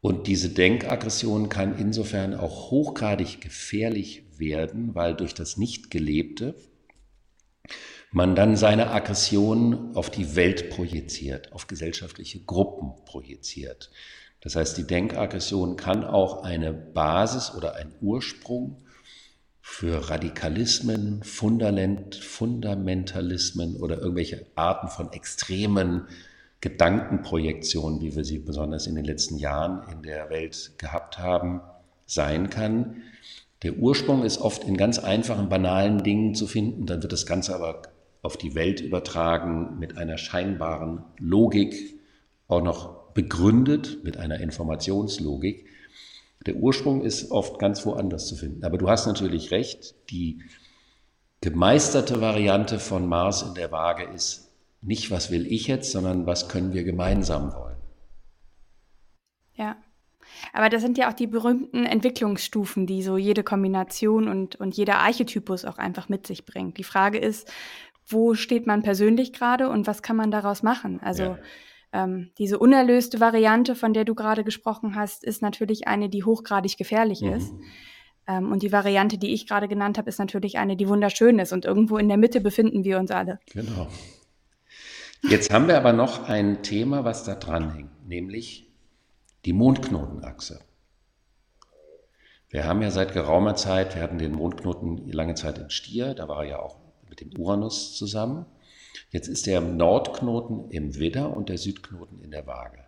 Und 0.00 0.26
diese 0.26 0.50
Denkaggression 0.50 1.48
kann 1.48 1.78
insofern 1.78 2.34
auch 2.34 2.70
hochgradig 2.70 3.40
gefährlich 3.40 4.24
werden, 4.38 4.94
weil 4.94 5.14
durch 5.14 5.34
das 5.34 5.56
Nicht-Gelebte 5.56 6.54
man 8.12 8.34
dann 8.34 8.56
seine 8.56 8.90
Aggression 8.90 9.94
auf 9.94 10.10
die 10.10 10.36
Welt 10.36 10.70
projiziert, 10.70 11.52
auf 11.52 11.66
gesellschaftliche 11.66 12.40
Gruppen 12.40 13.04
projiziert. 13.04 13.90
Das 14.40 14.56
heißt, 14.56 14.76
die 14.78 14.86
Denkaggression 14.86 15.76
kann 15.76 16.04
auch 16.04 16.44
eine 16.44 16.72
Basis 16.72 17.52
oder 17.54 17.74
ein 17.74 17.92
Ursprung 18.00 18.82
für 19.60 20.08
Radikalismen, 20.08 21.24
Fundament, 21.24 22.14
Fundamentalismen 22.14 23.76
oder 23.76 23.98
irgendwelche 23.98 24.46
Arten 24.54 24.88
von 24.88 25.12
extremen 25.12 26.06
Gedankenprojektionen, 26.60 28.00
wie 28.00 28.14
wir 28.14 28.24
sie 28.24 28.38
besonders 28.38 28.86
in 28.86 28.94
den 28.94 29.04
letzten 29.04 29.36
Jahren 29.36 29.88
in 29.90 30.02
der 30.02 30.30
Welt 30.30 30.74
gehabt 30.78 31.18
haben, 31.18 31.60
sein 32.06 32.48
kann. 32.48 33.02
Der 33.62 33.74
Ursprung 33.74 34.22
ist 34.22 34.38
oft 34.38 34.64
in 34.64 34.76
ganz 34.76 35.00
einfachen, 35.00 35.48
banalen 35.48 36.02
Dingen 36.04 36.34
zu 36.34 36.46
finden, 36.46 36.86
dann 36.86 37.02
wird 37.02 37.12
das 37.12 37.26
Ganze 37.26 37.54
aber 37.54 37.82
auf 38.26 38.36
die 38.36 38.54
Welt 38.56 38.80
übertragen, 38.80 39.78
mit 39.78 39.96
einer 39.96 40.18
scheinbaren 40.18 41.04
Logik, 41.18 42.00
auch 42.48 42.62
noch 42.62 43.12
begründet, 43.12 44.04
mit 44.04 44.18
einer 44.18 44.40
Informationslogik. 44.40 45.66
Der 46.44 46.56
Ursprung 46.56 47.02
ist 47.02 47.30
oft 47.30 47.58
ganz 47.58 47.86
woanders 47.86 48.26
zu 48.26 48.36
finden. 48.36 48.64
Aber 48.64 48.78
du 48.78 48.88
hast 48.90 49.06
natürlich 49.06 49.52
recht, 49.52 49.94
die 50.10 50.42
gemeisterte 51.40 52.20
Variante 52.20 52.78
von 52.78 53.08
Mars 53.08 53.42
in 53.42 53.54
der 53.54 53.70
Waage 53.70 54.04
ist 54.04 54.52
nicht, 54.82 55.10
was 55.10 55.30
will 55.30 55.46
ich 55.46 55.68
jetzt, 55.68 55.92
sondern 55.92 56.26
was 56.26 56.48
können 56.48 56.72
wir 56.72 56.84
gemeinsam 56.84 57.52
wollen. 57.54 57.76
Ja. 59.54 59.76
Aber 60.52 60.68
das 60.68 60.82
sind 60.82 60.98
ja 60.98 61.08
auch 61.08 61.14
die 61.14 61.26
berühmten 61.26 61.86
Entwicklungsstufen, 61.86 62.86
die 62.86 63.02
so 63.02 63.16
jede 63.16 63.42
Kombination 63.42 64.28
und, 64.28 64.56
und 64.56 64.76
jeder 64.76 64.98
Archetypus 64.98 65.64
auch 65.64 65.78
einfach 65.78 66.08
mit 66.08 66.26
sich 66.26 66.44
bringt. 66.44 66.78
Die 66.78 66.84
Frage 66.84 67.18
ist, 67.18 67.50
wo 68.06 68.34
steht 68.34 68.66
man 68.66 68.82
persönlich 68.82 69.32
gerade 69.32 69.68
und 69.68 69.86
was 69.86 70.02
kann 70.02 70.16
man 70.16 70.30
daraus 70.30 70.62
machen? 70.62 71.00
Also 71.02 71.22
ja. 71.22 71.38
ähm, 71.92 72.30
diese 72.38 72.58
unerlöste 72.58 73.20
Variante, 73.20 73.74
von 73.74 73.92
der 73.92 74.04
du 74.04 74.14
gerade 74.14 74.44
gesprochen 74.44 74.94
hast, 74.94 75.24
ist 75.24 75.42
natürlich 75.42 75.88
eine, 75.88 76.08
die 76.08 76.24
hochgradig 76.24 76.76
gefährlich 76.76 77.20
mhm. 77.22 77.32
ist. 77.32 77.52
Ähm, 78.28 78.52
und 78.52 78.62
die 78.62 78.72
Variante, 78.72 79.18
die 79.18 79.32
ich 79.32 79.46
gerade 79.46 79.68
genannt 79.68 79.98
habe, 79.98 80.08
ist 80.08 80.18
natürlich 80.18 80.58
eine, 80.58 80.76
die 80.76 80.88
wunderschön 80.88 81.38
ist. 81.38 81.52
Und 81.52 81.64
irgendwo 81.64 81.98
in 81.98 82.08
der 82.08 82.16
Mitte 82.16 82.40
befinden 82.40 82.84
wir 82.84 82.98
uns 82.98 83.10
alle. 83.10 83.40
Genau. 83.52 83.88
Jetzt 85.22 85.52
haben 85.52 85.66
wir 85.66 85.76
aber 85.76 85.92
noch 85.92 86.28
ein 86.28 86.62
Thema, 86.62 87.04
was 87.04 87.24
da 87.24 87.34
dran 87.34 87.74
hängt, 87.74 88.06
nämlich 88.06 88.70
die 89.44 89.52
Mondknotenachse. 89.52 90.60
Wir 92.48 92.64
haben 92.64 92.80
ja 92.82 92.90
seit 92.90 93.12
geraumer 93.12 93.56
Zeit, 93.56 93.96
wir 93.96 94.02
hatten 94.02 94.18
den 94.18 94.32
Mondknoten 94.32 95.10
lange 95.10 95.34
Zeit 95.34 95.58
in 95.58 95.70
Stier, 95.70 96.14
da 96.14 96.28
war 96.28 96.44
er 96.44 96.50
ja 96.50 96.58
auch 96.60 96.85
mit 97.08 97.20
dem 97.20 97.30
Uranus 97.38 97.96
zusammen. 97.96 98.46
Jetzt 99.10 99.28
ist 99.28 99.46
der 99.46 99.60
Nordknoten 99.60 100.70
im 100.70 100.98
Widder 100.98 101.36
und 101.36 101.48
der 101.48 101.58
Südknoten 101.58 102.20
in 102.22 102.30
der 102.30 102.46
Waage. 102.46 102.78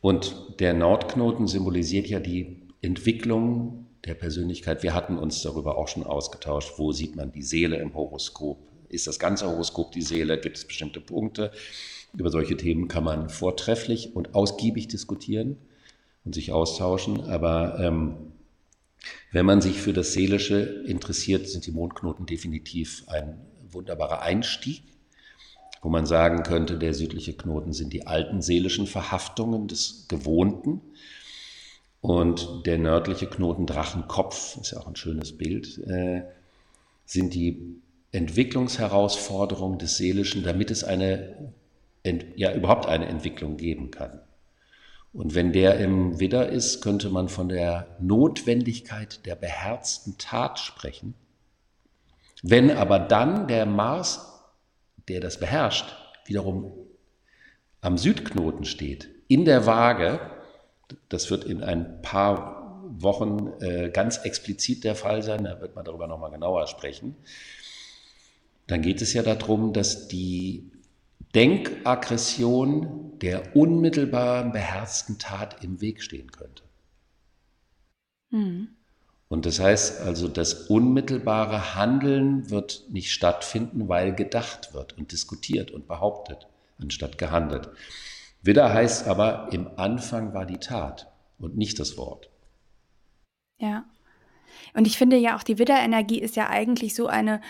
Und 0.00 0.60
der 0.60 0.74
Nordknoten 0.74 1.46
symbolisiert 1.46 2.08
ja 2.08 2.18
die 2.18 2.62
Entwicklung 2.80 3.86
der 4.04 4.14
Persönlichkeit. 4.14 4.82
Wir 4.82 4.94
hatten 4.94 5.16
uns 5.16 5.42
darüber 5.42 5.78
auch 5.78 5.88
schon 5.88 6.02
ausgetauscht, 6.02 6.74
wo 6.76 6.92
sieht 6.92 7.14
man 7.14 7.30
die 7.30 7.42
Seele 7.42 7.76
im 7.76 7.94
Horoskop. 7.94 8.58
Ist 8.88 9.06
das 9.06 9.18
ganze 9.18 9.46
Horoskop 9.46 9.92
die 9.92 10.02
Seele? 10.02 10.38
Gibt 10.40 10.56
es 10.56 10.66
bestimmte 10.66 11.00
Punkte? 11.00 11.52
Über 12.14 12.30
solche 12.30 12.56
Themen 12.56 12.88
kann 12.88 13.04
man 13.04 13.30
vortrefflich 13.30 14.14
und 14.14 14.34
ausgiebig 14.34 14.88
diskutieren 14.88 15.56
und 16.24 16.34
sich 16.34 16.52
austauschen. 16.52 17.20
Aber 17.22 17.78
ähm, 17.78 18.31
wenn 19.30 19.46
man 19.46 19.60
sich 19.60 19.80
für 19.80 19.92
das 19.92 20.12
Seelische 20.12 20.58
interessiert, 20.86 21.48
sind 21.48 21.66
die 21.66 21.72
Mondknoten 21.72 22.26
definitiv 22.26 23.04
ein 23.08 23.38
wunderbarer 23.70 24.22
Einstieg, 24.22 24.82
wo 25.80 25.88
man 25.88 26.06
sagen 26.06 26.42
könnte, 26.42 26.78
der 26.78 26.94
südliche 26.94 27.32
Knoten 27.32 27.72
sind 27.72 27.92
die 27.92 28.06
alten 28.06 28.42
seelischen 28.42 28.86
Verhaftungen 28.86 29.68
des 29.68 30.06
Gewohnten 30.08 30.80
und 32.00 32.66
der 32.66 32.78
nördliche 32.78 33.26
Knoten 33.26 33.66
Drachenkopf, 33.66 34.58
ist 34.60 34.72
ja 34.72 34.78
auch 34.78 34.86
ein 34.86 34.96
schönes 34.96 35.36
Bild, 35.36 35.78
äh, 35.86 36.22
sind 37.04 37.34
die 37.34 37.80
Entwicklungsherausforderungen 38.12 39.78
des 39.78 39.96
Seelischen, 39.96 40.42
damit 40.42 40.70
es 40.70 40.84
eine, 40.84 41.52
ja, 42.36 42.54
überhaupt 42.54 42.86
eine 42.86 43.06
Entwicklung 43.06 43.56
geben 43.56 43.90
kann. 43.90 44.20
Und 45.12 45.34
wenn 45.34 45.52
der 45.52 45.78
im 45.78 46.20
Widder 46.20 46.48
ist, 46.48 46.80
könnte 46.80 47.10
man 47.10 47.28
von 47.28 47.48
der 47.48 47.96
Notwendigkeit 48.00 49.26
der 49.26 49.36
beherzten 49.36 50.16
Tat 50.16 50.58
sprechen. 50.58 51.14
Wenn 52.42 52.70
aber 52.70 52.98
dann 52.98 53.46
der 53.46 53.66
Mars, 53.66 54.42
der 55.08 55.20
das 55.20 55.38
beherrscht, 55.38 55.94
wiederum 56.24 56.72
am 57.82 57.98
Südknoten 57.98 58.64
steht, 58.64 59.08
in 59.28 59.44
der 59.44 59.66
Waage, 59.66 60.20
das 61.08 61.30
wird 61.30 61.44
in 61.44 61.62
ein 61.62 62.00
paar 62.00 62.82
Wochen 62.88 63.52
äh, 63.60 63.90
ganz 63.90 64.18
explizit 64.18 64.84
der 64.84 64.94
Fall 64.94 65.22
sein, 65.22 65.44
da 65.44 65.60
wird 65.60 65.76
man 65.76 65.84
darüber 65.84 66.06
nochmal 66.06 66.30
genauer 66.30 66.66
sprechen, 66.66 67.16
dann 68.66 68.82
geht 68.82 69.02
es 69.02 69.12
ja 69.12 69.22
darum, 69.22 69.72
dass 69.72 70.08
die 70.08 70.71
Denkaggression 71.34 73.18
der 73.20 73.56
unmittelbaren, 73.56 74.52
beherzten 74.52 75.18
Tat 75.18 75.62
im 75.62 75.80
Weg 75.80 76.02
stehen 76.02 76.32
könnte. 76.32 76.64
Mhm. 78.30 78.68
Und 79.28 79.46
das 79.46 79.60
heißt 79.60 80.02
also, 80.02 80.28
das 80.28 80.68
unmittelbare 80.68 81.74
Handeln 81.74 82.50
wird 82.50 82.84
nicht 82.90 83.12
stattfinden, 83.12 83.88
weil 83.88 84.14
gedacht 84.14 84.74
wird 84.74 84.98
und 84.98 85.12
diskutiert 85.12 85.70
und 85.70 85.88
behauptet, 85.88 86.48
anstatt 86.78 87.16
gehandelt. 87.16 87.70
Widder 88.42 88.74
heißt 88.74 89.06
aber, 89.06 89.48
im 89.52 89.70
Anfang 89.76 90.34
war 90.34 90.44
die 90.44 90.58
Tat 90.58 91.10
und 91.38 91.56
nicht 91.56 91.78
das 91.78 91.96
Wort. 91.96 92.28
Ja. 93.58 93.84
Und 94.74 94.86
ich 94.86 94.98
finde 94.98 95.16
ja 95.16 95.36
auch, 95.36 95.42
die 95.42 95.58
Widderenergie 95.58 96.20
ist 96.20 96.36
ja 96.36 96.50
eigentlich 96.50 96.94
so 96.94 97.06
eine 97.06 97.40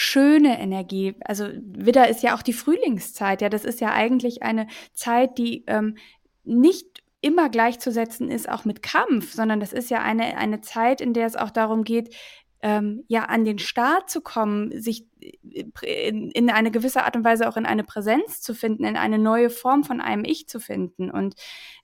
schöne 0.00 0.60
Energie. 0.60 1.16
Also 1.24 1.48
Widder 1.60 2.08
ist 2.08 2.22
ja 2.22 2.36
auch 2.36 2.42
die 2.42 2.52
Frühlingszeit. 2.52 3.42
Ja, 3.42 3.48
das 3.48 3.64
ist 3.64 3.80
ja 3.80 3.92
eigentlich 3.92 4.44
eine 4.44 4.68
Zeit, 4.92 5.38
die 5.38 5.64
ähm, 5.66 5.96
nicht 6.44 7.02
immer 7.20 7.48
gleichzusetzen 7.48 8.30
ist, 8.30 8.48
auch 8.48 8.64
mit 8.64 8.80
Kampf, 8.80 9.32
sondern 9.32 9.58
das 9.58 9.72
ist 9.72 9.90
ja 9.90 10.00
eine, 10.00 10.36
eine 10.36 10.60
Zeit, 10.60 11.00
in 11.00 11.14
der 11.14 11.26
es 11.26 11.34
auch 11.34 11.50
darum 11.50 11.82
geht, 11.82 12.14
ähm, 12.62 13.02
ja, 13.08 13.24
an 13.24 13.44
den 13.44 13.58
Start 13.58 14.08
zu 14.08 14.20
kommen, 14.20 14.80
sich 14.80 15.04
äh, 15.20 16.08
in, 16.08 16.30
in 16.30 16.48
eine 16.48 16.70
gewisse 16.70 17.04
Art 17.04 17.16
und 17.16 17.24
Weise 17.24 17.48
auch 17.48 17.56
in 17.56 17.66
eine 17.66 17.82
Präsenz 17.82 18.40
zu 18.40 18.54
finden, 18.54 18.84
in 18.84 18.96
eine 18.96 19.18
neue 19.18 19.50
Form 19.50 19.82
von 19.82 20.00
einem 20.00 20.24
Ich 20.24 20.46
zu 20.46 20.60
finden. 20.60 21.10
Und 21.10 21.34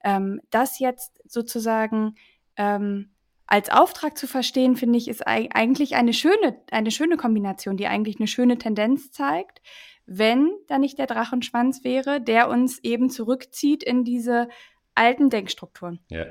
ähm, 0.05 0.41
das 0.51 0.79
jetzt 0.79 1.21
sozusagen 1.27 2.15
ähm, 2.57 3.11
als 3.47 3.71
Auftrag 3.71 4.17
zu 4.17 4.27
verstehen, 4.27 4.77
finde 4.77 4.99
ich, 4.99 5.09
ist 5.09 5.27
eigentlich 5.27 5.97
eine 5.97 6.13
schöne, 6.13 6.57
eine 6.71 6.91
schöne 6.91 7.17
Kombination, 7.17 7.77
die 7.77 7.87
eigentlich 7.87 8.19
eine 8.19 8.27
schöne 8.27 8.59
Tendenz 8.59 9.13
zeigt, 9.13 9.61
wenn 10.07 10.51
da 10.69 10.79
nicht 10.79 10.99
der 10.99 11.07
Drachenschwanz 11.07 11.85
wäre, 11.85 12.21
der 12.21 12.49
uns 12.49 12.79
eben 12.83 13.11
zurückzieht 13.11 13.83
in 13.83 14.05
diese 14.05 14.49
alten 14.95 15.31
Denkstrukturen. 15.31 16.01
Ja. 16.09 16.27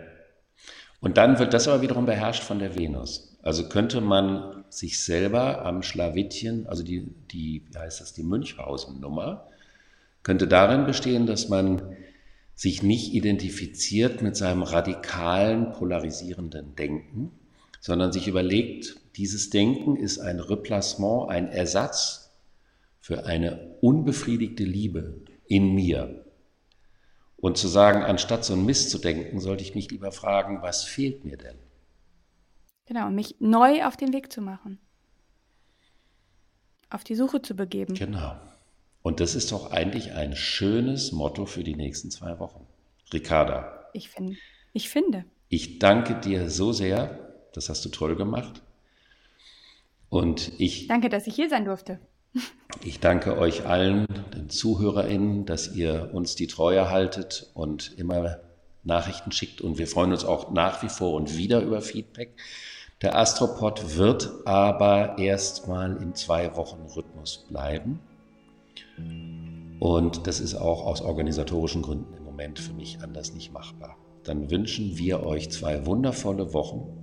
Und 1.01 1.17
dann 1.17 1.37
wird 1.37 1.53
das 1.53 1.67
aber 1.67 1.81
wiederum 1.81 2.05
beherrscht 2.05 2.43
von 2.43 2.59
der 2.59 2.75
Venus. 2.75 3.37
Also 3.43 3.67
könnte 3.67 3.99
man 3.99 4.63
sich 4.69 5.03
selber 5.03 5.65
am 5.65 5.83
Schlawittchen, 5.83 6.65
also 6.67 6.81
die, 6.81 7.13
die 7.29 7.65
wie 7.69 7.77
heißt 7.77 7.99
das, 7.99 8.13
die 8.13 8.23
Münchhausen-Nummer, 8.23 9.49
könnte 10.23 10.47
darin 10.47 10.85
bestehen, 10.85 11.25
dass 11.25 11.49
man 11.49 11.97
sich 12.55 12.83
nicht 12.83 13.13
identifiziert 13.13 14.21
mit 14.21 14.35
seinem 14.35 14.63
radikalen, 14.63 15.71
polarisierenden 15.71 16.75
Denken, 16.75 17.31
sondern 17.79 18.11
sich 18.11 18.27
überlegt, 18.27 18.97
dieses 19.15 19.49
Denken 19.49 19.95
ist 19.95 20.19
ein 20.19 20.39
Replacement, 20.39 21.29
ein 21.29 21.47
Ersatz 21.49 22.31
für 22.99 23.25
eine 23.25 23.75
unbefriedigte 23.81 24.63
Liebe 24.63 25.21
in 25.47 25.73
mir. 25.73 26.25
Und 27.35 27.57
zu 27.57 27.67
sagen, 27.67 28.03
anstatt 28.03 28.45
so 28.45 28.53
ein 28.53 28.65
Mist 28.65 28.89
zu 28.89 28.99
denken, 28.99 29.41
sollte 29.41 29.63
ich 29.63 29.75
mich 29.75 29.91
lieber 29.91 30.13
fragen, 30.13 30.61
was 30.61 30.85
fehlt 30.85 31.25
mir 31.25 31.37
denn? 31.37 31.57
Genau, 32.85 33.09
mich 33.09 33.35
neu 33.39 33.85
auf 33.85 33.97
den 33.97 34.13
Weg 34.13 34.31
zu 34.31 34.41
machen. 34.41 34.79
Auf 36.89 37.03
die 37.03 37.15
Suche 37.15 37.41
zu 37.41 37.55
begeben. 37.55 37.95
Genau. 37.95 38.35
Und 39.03 39.19
das 39.19 39.35
ist 39.35 39.51
doch 39.51 39.71
eigentlich 39.71 40.13
ein 40.13 40.35
schönes 40.35 41.11
Motto 41.11 41.45
für 41.45 41.63
die 41.63 41.75
nächsten 41.75 42.09
zwei 42.09 42.39
Wochen. 42.39 42.65
Ricarda. 43.11 43.89
Ich, 43.93 44.09
find, 44.09 44.37
ich 44.71 44.89
finde. 44.89 45.25
Ich 45.49 45.77
danke 45.77 46.15
dir 46.15 46.49
so 46.49 46.71
sehr. 46.71 47.19
Das 47.53 47.69
hast 47.69 47.85
du 47.85 47.89
toll 47.89 48.15
gemacht. 48.15 48.63
Und 50.09 50.53
ich. 50.57 50.87
Danke, 50.87 51.09
dass 51.09 51.27
ich 51.27 51.35
hier 51.35 51.49
sein 51.49 51.65
durfte. 51.65 51.99
Ich 52.83 52.99
danke 52.99 53.37
euch 53.37 53.65
allen, 53.65 54.07
den 54.33 54.49
ZuhörerInnen, 54.49 55.45
dass 55.45 55.75
ihr 55.75 56.09
uns 56.13 56.35
die 56.35 56.47
Treue 56.47 56.89
haltet 56.89 57.51
und 57.53 57.97
immer 57.97 58.39
Nachrichten 58.83 59.31
schickt. 59.31 59.61
Und 59.61 59.77
wir 59.77 59.87
freuen 59.87 60.11
uns 60.11 60.25
auch 60.25 60.51
nach 60.51 60.81
wie 60.81 60.89
vor 60.89 61.13
und 61.13 61.37
wieder 61.37 61.61
über 61.61 61.81
Feedback. 61.81 62.35
Der 63.01 63.17
Astropod 63.17 63.97
wird 63.97 64.31
aber 64.45 65.17
erstmal 65.19 65.97
im 65.97 66.15
zwei 66.15 66.55
Wochen 66.55 66.81
Rhythmus 66.95 67.45
bleiben. 67.49 67.99
Und 69.79 70.27
das 70.27 70.39
ist 70.39 70.55
auch 70.55 70.85
aus 70.85 71.01
organisatorischen 71.01 71.81
Gründen 71.81 72.13
im 72.13 72.23
Moment 72.23 72.59
für 72.59 72.73
mich 72.73 72.99
anders 73.01 73.33
nicht 73.33 73.51
machbar. 73.51 73.97
Dann 74.23 74.49
wünschen 74.49 74.97
wir 74.97 75.25
euch 75.25 75.51
zwei 75.51 75.85
wundervolle 75.85 76.53
Wochen. 76.53 77.02